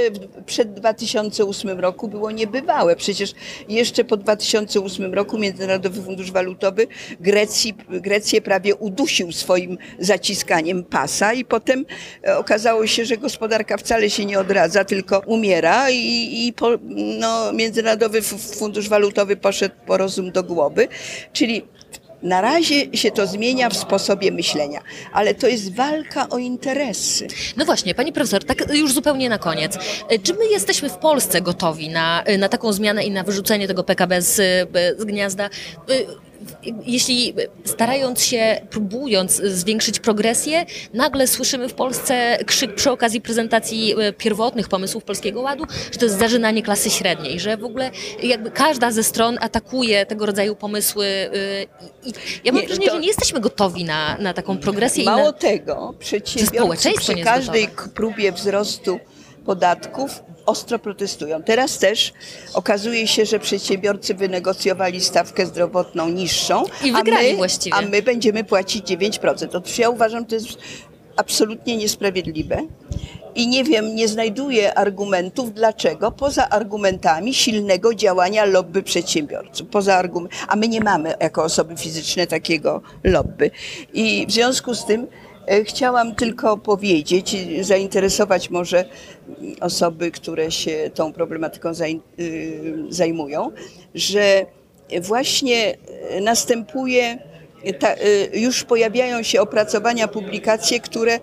przed 0.46 0.74
2008 0.74 1.80
roku 1.80 2.08
było 2.08 2.32
niebywałe. 2.32 2.96
Przecież 2.96 3.34
jeszcze 3.70 4.04
po 4.04 4.18
2008 4.18 5.14
roku 5.14 5.38
Międzynarodowy 5.38 6.02
Fundusz 6.02 6.32
Walutowy 6.32 6.88
Grecji, 7.20 7.74
Grecję 7.90 8.42
prawie 8.42 8.76
udusił 8.76 9.32
swoim 9.32 9.78
zaciskaniem 10.00 10.84
pasa 10.84 11.34
i 11.34 11.46
potem 11.46 11.86
e, 12.28 12.38
okazało 12.38 12.88
się, 12.88 13.06
że 13.06 13.18
gospodarka 13.18 13.78
wcale 13.78 14.10
się 14.10 14.26
nie 14.26 14.40
odradza, 14.40 14.86
tylko 14.86 15.20
umiera 15.26 15.90
i, 15.90 16.48
i 16.48 16.54
po, 16.54 16.70
no, 17.20 17.54
Międzynarodowy 17.54 18.22
Fundusz 18.22 18.90
Walutowy 18.90 19.13
poszedł 19.42 19.76
po 19.86 19.98
rozum 19.98 20.32
do 20.32 20.44
głowy, 20.44 20.88
czyli 21.34 21.62
na 22.24 22.42
razie 22.42 22.98
się 22.98 23.12
to 23.12 23.28
zmienia 23.28 23.70
w 23.70 23.78
sposobie 23.78 24.32
myślenia, 24.32 24.82
ale 25.14 25.36
to 25.36 25.48
jest 25.48 25.76
walka 25.76 26.30
o 26.30 26.38
interesy. 26.38 27.28
No 27.58 27.66
właśnie, 27.66 27.96
pani 27.96 28.14
profesor, 28.14 28.44
tak 28.44 28.74
już 28.76 28.94
zupełnie 28.94 29.30
na 29.30 29.38
koniec. 29.38 29.78
E, 30.10 30.20
Czy 30.20 30.34
my 30.34 30.48
jesteśmy 30.48 30.90
w 30.90 30.98
Polsce 30.98 31.42
gotowi 31.42 31.90
na, 31.90 32.24
na 32.40 32.50
taką 32.50 32.74
zmianę 32.74 33.04
i 33.04 33.12
na 33.12 33.24
wyrzucenie 33.24 33.68
tego 33.68 33.84
PKB 33.84 34.22
z, 34.22 34.40
e, 34.40 35.02
z 35.02 35.06
gniazda? 35.06 35.50
Jeśli 36.86 37.34
starając 37.66 38.24
się, 38.24 38.62
próbując 38.70 39.36
zwiększyć 39.36 40.00
progresję, 40.00 40.66
nagle 40.94 41.28
słyszymy 41.28 41.70
w 41.70 41.74
Polsce 41.74 42.38
krzyk 42.46 42.76
przy 42.76 42.92
okazji 42.92 43.22
prezentacji 43.22 43.96
e, 44.02 44.14
pierwotnych 44.14 44.70
pomysłów 44.70 45.04
Polskiego 45.04 45.42
Ładu, 45.42 45.64
że 45.92 46.00
to 46.00 46.06
jest 46.06 46.20
zażynanie 46.20 46.62
klasy 46.64 46.90
średniej, 46.90 47.40
że 47.40 47.58
w 47.58 47.64
ogóle 47.64 47.92
jakby 48.24 48.52
każda 48.52 48.92
ze 48.92 49.04
stron 49.04 49.38
atakuje 49.42 50.06
tego 50.06 50.26
rodzaju 50.26 50.56
pomysły. 50.56 51.06
e, 51.06 51.30
I 52.10 52.14
ja 52.44 52.52
mam 52.52 52.62
Nie, 52.62 52.68
wrażenie, 52.68 52.88
to- 52.88 52.94
że 52.94 53.00
nie 53.02 53.08
jesteśmy 53.08 53.40
gotowi 53.40 53.84
na, 53.86 54.18
na 54.20 54.34
taką 54.34 54.58
progresję. 54.58 55.04
i 55.04 55.06
Mało 55.06 55.24
na... 55.24 55.34
tego, 55.34 55.94
przedsiębiorcy 56.00 56.92
przy 56.98 57.16
każdej 57.16 57.68
próbie 57.96 58.32
wzrostu 58.32 59.00
podatków 59.46 60.24
ostro 60.46 60.80
protestują. 60.80 61.44
Teraz 61.44 61.78
też 61.78 62.14
okazuje 62.54 63.08
się, 63.08 63.26
że 63.26 63.40
przedsiębiorcy 63.40 64.14
wynegocjowali 64.14 65.02
stawkę 65.02 65.46
zdrowotną 65.46 66.10
niższą, 66.10 66.64
I 66.84 66.92
a 66.92 66.98
wygrali 66.98 67.32
my, 67.32 67.38
właściwie. 67.38 67.76
a 67.76 67.82
my 67.82 68.02
będziemy 68.02 68.44
płacić 68.44 68.86
9%. 68.86 69.58
Otóż 69.58 69.78
ja 69.78 69.90
uważam, 69.90 70.26
to 70.26 70.36
jest 70.36 70.48
absolutnie 71.16 71.78
niesprawiedliwe. 71.78 72.58
I 73.36 73.48
nie 73.48 73.64
wiem, 73.64 73.96
nie 73.96 74.08
znajduję 74.08 74.74
argumentów, 74.74 75.54
dlaczego, 75.54 76.12
poza 76.12 76.50
argumentami 76.50 77.34
silnego 77.34 77.94
działania 77.94 78.46
lobby 78.46 78.84
przedsiębiorców. 78.84 79.68
Poza 79.68 79.96
argument, 79.96 80.34
a 80.48 80.56
my 80.56 80.68
nie 80.68 80.82
mamy 80.82 81.14
jako 81.20 81.44
osoby 81.44 81.78
fizyczne 81.78 82.28
takiego 82.28 82.82
lobby. 83.04 83.52
I 83.94 84.26
w 84.28 84.32
związku 84.32 84.76
z 84.76 84.86
tym 84.86 85.08
chciałam 85.64 86.16
tylko 86.16 86.58
powiedzieć, 86.58 87.36
zainteresować 87.62 88.50
może 88.50 88.86
osoby, 89.62 90.12
które 90.12 90.52
się 90.52 90.90
tą 90.94 91.14
problematyką 91.14 91.72
y, 92.20 92.84
zajmują, 92.90 93.52
że 93.96 94.46
właśnie 95.02 95.78
e, 96.10 96.22
następuje 96.22 97.18
y, 98.34 98.40
już 98.40 98.64
pojawiają 98.64 99.24
się 99.24 99.42
opracowania, 99.42 100.08
publikacje, 100.08 100.80
które 100.80 101.20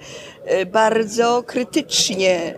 bardzo 0.73 1.43
krytycznie 1.47 2.55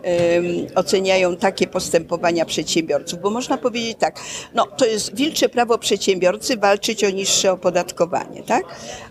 oceniają 0.74 1.36
takie 1.36 1.66
postępowania 1.66 2.44
przedsiębiorców, 2.44 3.20
bo 3.20 3.30
można 3.30 3.58
powiedzieć 3.58 3.96
tak, 3.98 4.20
no 4.54 4.66
to 4.66 4.86
jest 4.86 5.16
wilcze 5.16 5.48
prawo 5.48 5.78
przedsiębiorcy 5.78 6.56
walczyć 6.56 7.04
o 7.04 7.10
niższe 7.10 7.52
opodatkowanie, 7.52 8.42
tak? 8.42 8.62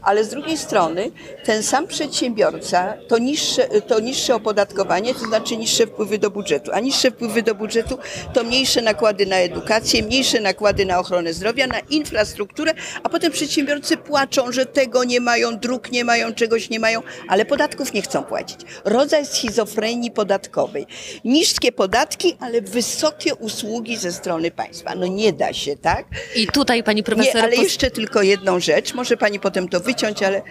Ale 0.02 0.24
z 0.24 0.30
drugiej 0.30 0.58
strony 0.58 1.12
ten 1.46 1.64
sam 1.64 1.88
przedsiębiorca 1.88 2.94
to 3.08 3.18
niższe, 3.18 3.68
to 3.68 4.00
niższe 4.00 4.36
opodatkowanie, 4.36 5.14
to 5.14 5.20
znaczy 5.20 5.58
niższe 5.58 5.88
wpływy 5.88 6.18
do 6.18 6.30
budżetu, 6.30 6.72
a 6.74 6.80
niższe 6.80 7.12
wpływy 7.12 7.44
do 7.44 7.56
budżetu 7.56 7.98
to 8.34 8.44
mniejsze 8.44 8.82
nakłady 8.82 9.26
na 9.26 9.36
edukację, 9.36 10.04
mniejsze 10.04 10.40
nakłady 10.40 10.86
na 10.86 11.00
ochronę 11.00 11.34
zdrowia, 11.34 11.68
na 11.68 11.80
infrastrukturę, 11.80 12.74
a 13.04 13.10
potem 13.10 13.32
przedsiębiorcy 13.32 13.98
płaczą, 13.98 14.52
że 14.52 14.66
tego 14.66 15.04
nie 15.04 15.20
mają, 15.20 15.58
dróg 15.58 15.92
nie 15.92 16.06
mają, 16.06 16.34
czegoś 16.34 16.70
nie 16.70 16.80
mają, 16.80 17.02
ale 17.28 17.46
podatków 17.46 17.94
nie 17.94 18.02
chcą 18.02 18.24
płacić. 18.24 18.61
Rodzaj 18.86 19.26
schizofrenii 19.26 20.12
podatkowej. 20.12 20.86
Niskie 21.26 21.72
podatki, 21.72 22.36
ale 22.40 22.62
wysokie 22.62 23.36
usługi 23.36 23.98
ze 23.98 24.12
strony 24.12 24.52
państwa. 24.52 24.96
No 24.96 25.08
nie 25.08 25.34
da 25.34 25.54
się, 25.54 25.78
tak? 25.78 26.06
I 26.36 26.48
tutaj 26.48 26.84
pani 26.84 27.04
profesor... 27.04 27.36
Nie, 27.36 27.44
ale 27.44 27.56
jeszcze 27.56 27.92
tylko 27.92 28.22
jedną 28.22 28.60
rzecz, 28.60 28.94
może 28.94 29.18
pani 29.18 29.40
potem 29.40 29.70
to 29.70 29.80
wyciąć, 29.80 30.24
ale 30.24 30.42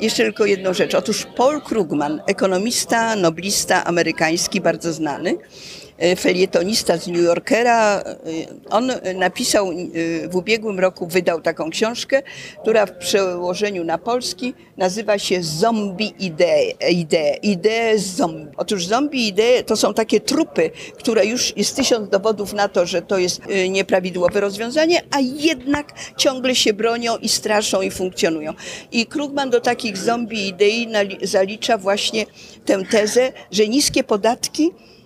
jeszcze 0.00 0.22
tylko 0.22 0.44
jedną 0.44 0.74
rzecz. 0.74 0.94
Otóż 0.94 1.26
Paul 1.36 1.60
Krugman, 1.60 2.22
ekonomista, 2.26 3.16
noblista 3.16 3.84
amerykański, 3.84 4.60
bardzo 4.60 4.92
znany, 4.92 5.38
felietonista 6.16 6.96
z 6.98 7.06
New 7.06 7.22
Yorkera, 7.22 8.00
e, 8.00 8.14
on 8.70 8.92
napisał 9.14 9.70
e, 9.70 9.74
w 10.28 10.36
ubiegłym 10.36 10.80
roku, 10.80 11.06
wydał 11.06 11.40
taką 11.40 11.70
książkę, 11.70 12.22
która 12.62 12.86
w 12.86 12.92
przełożeniu 12.98 13.84
na 13.84 13.98
polski 13.98 14.54
nazywa 14.76 15.18
się 15.18 15.42
Zombie 15.42 16.14
Idee. 16.18 16.74
Idee, 16.90 17.38
idee 17.42 17.98
zombie. 17.98 18.52
Otóż 18.56 18.86
zombie 18.86 19.28
idee 19.28 19.64
to 19.66 19.76
są 19.76 19.94
takie 19.94 20.20
trupy, 20.20 20.70
które 20.98 21.26
już 21.26 21.56
jest 21.56 21.76
tysiąc 21.76 22.08
dowodów 22.08 22.52
na 22.52 22.68
to, 22.68 22.86
że 22.86 23.02
to 23.02 23.18
jest 23.18 23.40
e, 23.48 23.68
nieprawidłowe 23.68 24.40
rozwiązanie, 24.40 25.02
a 25.10 25.20
jednak 25.20 25.92
ciągle 26.16 26.54
się 26.54 26.72
bronią 26.72 27.16
i 27.16 27.28
straszą 27.28 27.82
i 27.82 27.90
funkcjonują. 27.90 28.52
I 28.92 29.06
Krugman 29.06 29.50
do 29.50 29.60
takich 29.60 29.96
zombie 29.96 30.48
idei 30.48 30.88
zalicza 31.22 31.78
właśnie 31.78 32.26
tę 32.64 32.84
tezę, 32.90 33.32
że 33.50 33.68
niskie 33.68 34.04
podatki 34.04 34.70
e, 34.70 34.99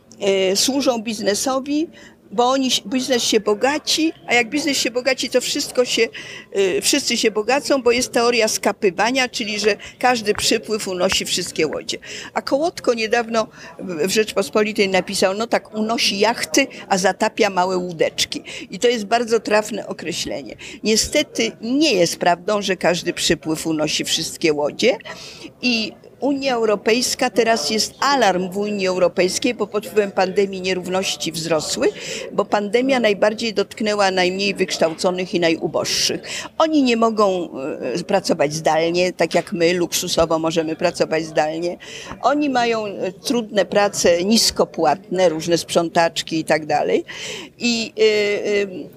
służą 0.55 1.03
biznesowi, 1.03 1.89
bo 2.35 2.51
oni, 2.51 2.71
biznes 2.87 3.23
się 3.23 3.41
bogaci, 3.41 4.13
a 4.27 4.35
jak 4.35 4.49
biznes 4.49 4.79
się 4.79 4.91
bogaci, 4.91 5.31
to 5.31 5.41
wszystko 5.41 5.85
się, 5.85 6.09
e, 6.53 6.81
wszyscy 6.81 7.17
się 7.17 7.31
bogacą, 7.31 7.83
bo 7.83 7.93
jest 7.93 8.13
teoria 8.13 8.49
skapywania, 8.49 9.29
czyli 9.29 9.59
że 9.59 9.77
każdy 9.99 10.35
przypływ 10.35 10.89
unosi 10.89 11.25
wszystkie 11.25 11.67
łodzie. 11.67 11.99
A 12.35 12.43
Kołotko 12.43 12.95
niedawno 12.95 13.47
w 13.79 14.11
Rzeczpospolitej 14.11 14.89
napisał, 14.89 15.35
no 15.35 15.47
tak, 15.47 15.75
unosi 15.75 16.19
jachty, 16.19 16.67
a 16.89 16.99
zatapia 16.99 17.51
małe 17.51 17.77
łódeczki. 17.77 18.43
I 18.71 18.79
to 18.79 18.89
jest 18.89 19.05
bardzo 19.05 19.41
trafne 19.41 19.87
określenie. 19.87 20.57
Niestety 20.83 21.53
nie 21.61 21.93
jest 21.93 22.17
prawdą, 22.17 22.63
że 22.63 22.77
każdy 22.77 23.13
przypływ 23.13 23.67
unosi 23.67 24.05
wszystkie 24.05 24.53
łodzie 24.53 24.97
i 25.63 25.93
Unia 26.25 26.55
Europejska, 26.55 27.31
teraz 27.31 27.71
jest 27.71 27.95
alarm 28.01 28.51
w 28.51 28.57
Unii 28.57 28.87
Europejskiej, 28.87 29.55
bo 29.55 29.67
pod 29.67 29.87
wpływem 29.87 30.11
pandemii 30.11 30.61
nierówności 30.61 31.33
wzrosły, 31.33 31.89
bo 32.33 32.45
pandemia 32.45 33.01
najbardziej 33.01 33.55
dotknęła 33.55 34.11
najmniej 34.11 34.55
wykształconych 34.55 35.35
i 35.35 35.41
najuboższych. 35.41 36.21
Oni 36.59 36.83
nie 36.83 36.97
mogą 36.97 37.49
e, 37.99 38.05
pracować 38.05 38.55
zdalnie, 38.55 39.13
tak 39.13 39.35
jak 39.35 39.53
my, 39.53 39.75
luksusowo 39.75 40.39
możemy 40.39 40.77
pracować 40.77 41.25
zdalnie. 41.25 41.77
Oni 42.23 42.51
mają 42.51 42.87
e, 42.87 43.13
trudne 43.13 43.65
prace, 43.65 44.25
niskopłatne, 44.25 45.29
różne 45.29 45.59
sprzątaczki 45.59 46.39
i 46.39 46.45
tak 46.45 46.67
dalej. 46.67 47.05
I 47.59 47.93
e, 47.99 48.94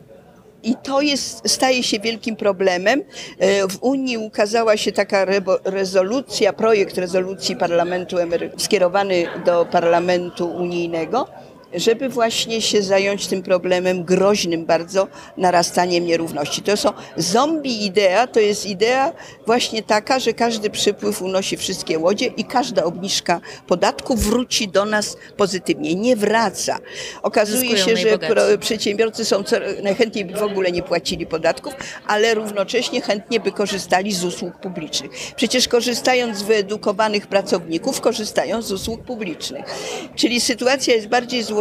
i 0.67 0.75
to 0.75 1.01
jest, 1.01 1.49
staje 1.49 1.83
się 1.83 1.99
wielkim 1.99 2.35
problemem. 2.35 3.03
E, 3.39 3.67
W 3.67 3.77
Unii 3.81 4.17
ukazała 4.17 4.77
się 4.77 4.91
taka 4.91 5.25
rezolucja, 5.65 6.53
projekt 6.53 6.97
rezolucji 6.97 7.55
Parlamentu 7.55 8.17
skierowany 8.57 9.27
do 9.45 9.65
Parlamentu 9.65 10.47
Unijnego, 10.47 11.27
żeby 11.73 12.09
właśnie 12.09 12.61
się 12.61 12.81
zająć 12.81 13.27
tym 13.27 13.43
problemem 13.43 14.03
groźnym 14.03 14.65
bardzo 14.65 15.07
narastaniem 15.37 16.05
nierówności. 16.05 16.61
To 16.61 16.77
są 16.77 16.89
zombie 17.17 17.85
idea, 17.85 18.27
to 18.27 18.39
jest 18.39 18.65
idea 18.65 19.13
właśnie 19.45 19.83
taka, 19.83 20.19
że 20.19 20.33
każdy 20.33 20.69
przypływ 20.69 21.21
unosi 21.21 21.57
wszystkie 21.57 21.99
łodzie 21.99 22.25
i 22.25 22.45
każda 22.45 22.83
obniżka 22.83 23.41
podatku 23.67 24.15
wróci 24.15 24.67
do 24.67 24.85
nas 24.85 25.17
pozytywnie. 25.37 25.95
Nie 25.95 26.15
wraca. 26.15 26.79
Okazuje 27.23 27.77
Zyskują 27.77 27.97
się, 27.97 28.09
że 28.09 28.19
pro, 28.19 28.41
przedsiębiorcy 28.59 29.25
są 29.25 29.43
co, 29.43 29.55
najchętniej 29.83 30.25
by 30.25 30.39
w 30.39 30.43
ogóle 30.43 30.71
nie 30.71 30.83
płacili 30.83 31.25
podatków, 31.25 31.73
ale 32.07 32.33
równocześnie 32.33 33.01
chętnie 33.01 33.39
by 33.39 33.51
korzystali 33.51 34.13
z 34.13 34.23
usług 34.23 34.55
publicznych. 34.55 35.11
Przecież 35.35 35.67
korzystając 35.67 36.37
z 36.37 36.41
wyedukowanych 36.41 37.27
pracowników, 37.27 38.01
korzystają 38.01 38.61
z 38.61 38.71
usług 38.71 39.03
publicznych. 39.03 39.65
Czyli 40.15 40.41
sytuacja 40.41 40.95
jest 40.95 41.07
bardziej 41.07 41.43
złożona, 41.43 41.56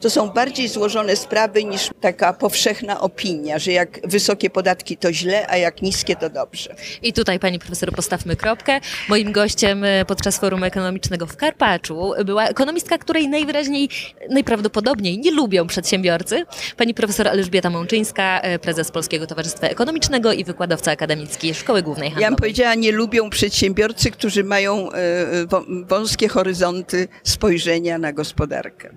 to 0.00 0.10
są 0.10 0.28
bardziej 0.30 0.68
złożone 0.68 1.16
sprawy 1.16 1.64
niż 1.64 1.90
taka 2.00 2.32
powszechna 2.32 3.00
opinia, 3.00 3.58
że 3.58 3.72
jak 3.72 4.00
wysokie 4.08 4.50
podatki 4.50 4.96
to 4.96 5.12
źle, 5.12 5.46
a 5.48 5.56
jak 5.56 5.82
niskie 5.82 6.16
to 6.16 6.30
dobrze. 6.30 6.74
I 7.02 7.12
tutaj, 7.12 7.38
pani 7.38 7.58
profesor, 7.58 7.92
postawmy 7.92 8.36
kropkę. 8.36 8.80
Moim 9.08 9.32
gościem 9.32 9.84
e, 9.84 10.04
podczas 10.04 10.38
Forum 10.38 10.64
Ekonomicznego 10.64 11.26
w 11.26 11.36
Karpaczu 11.36 12.12
była 12.24 12.44
ekonomistka, 12.44 12.98
której 12.98 13.28
najwyraźniej, 13.28 13.88
najprawdopodobniej 14.30 15.18
nie 15.18 15.30
lubią 15.30 15.66
przedsiębiorcy. 15.66 16.44
Pani 16.76 16.94
profesor 16.94 17.28
Elżbieta 17.28 17.70
Mączyńska, 17.70 18.40
e, 18.40 18.58
prezes 18.58 18.90
Polskiego 18.90 19.26
Towarzystwa 19.26 19.66
Ekonomicznego 19.66 20.32
i 20.32 20.44
wykładowca 20.44 20.90
akademicki 20.90 21.54
Szkoły 21.54 21.82
Głównej 21.82 22.08
Ja 22.08 22.14
bym 22.14 22.22
Handlowej. 22.22 22.36
powiedziała, 22.50 22.74
nie 22.74 22.92
lubią 22.92 23.30
przedsiębiorcy, 23.30 24.10
którzy 24.10 24.44
mają 24.44 24.92
e, 24.92 25.44
wą- 25.46 25.86
wąskie 25.88 26.28
horyzonty 26.28 27.08
spojrzenia 27.24 27.98
na 27.98 28.12
gospodarkę. 28.12 28.90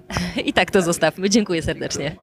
I 0.45 0.53
tak 0.53 0.71
to 0.71 0.81
zostawmy. 0.81 1.29
Dziękuję 1.29 1.61
serdecznie. 1.61 2.11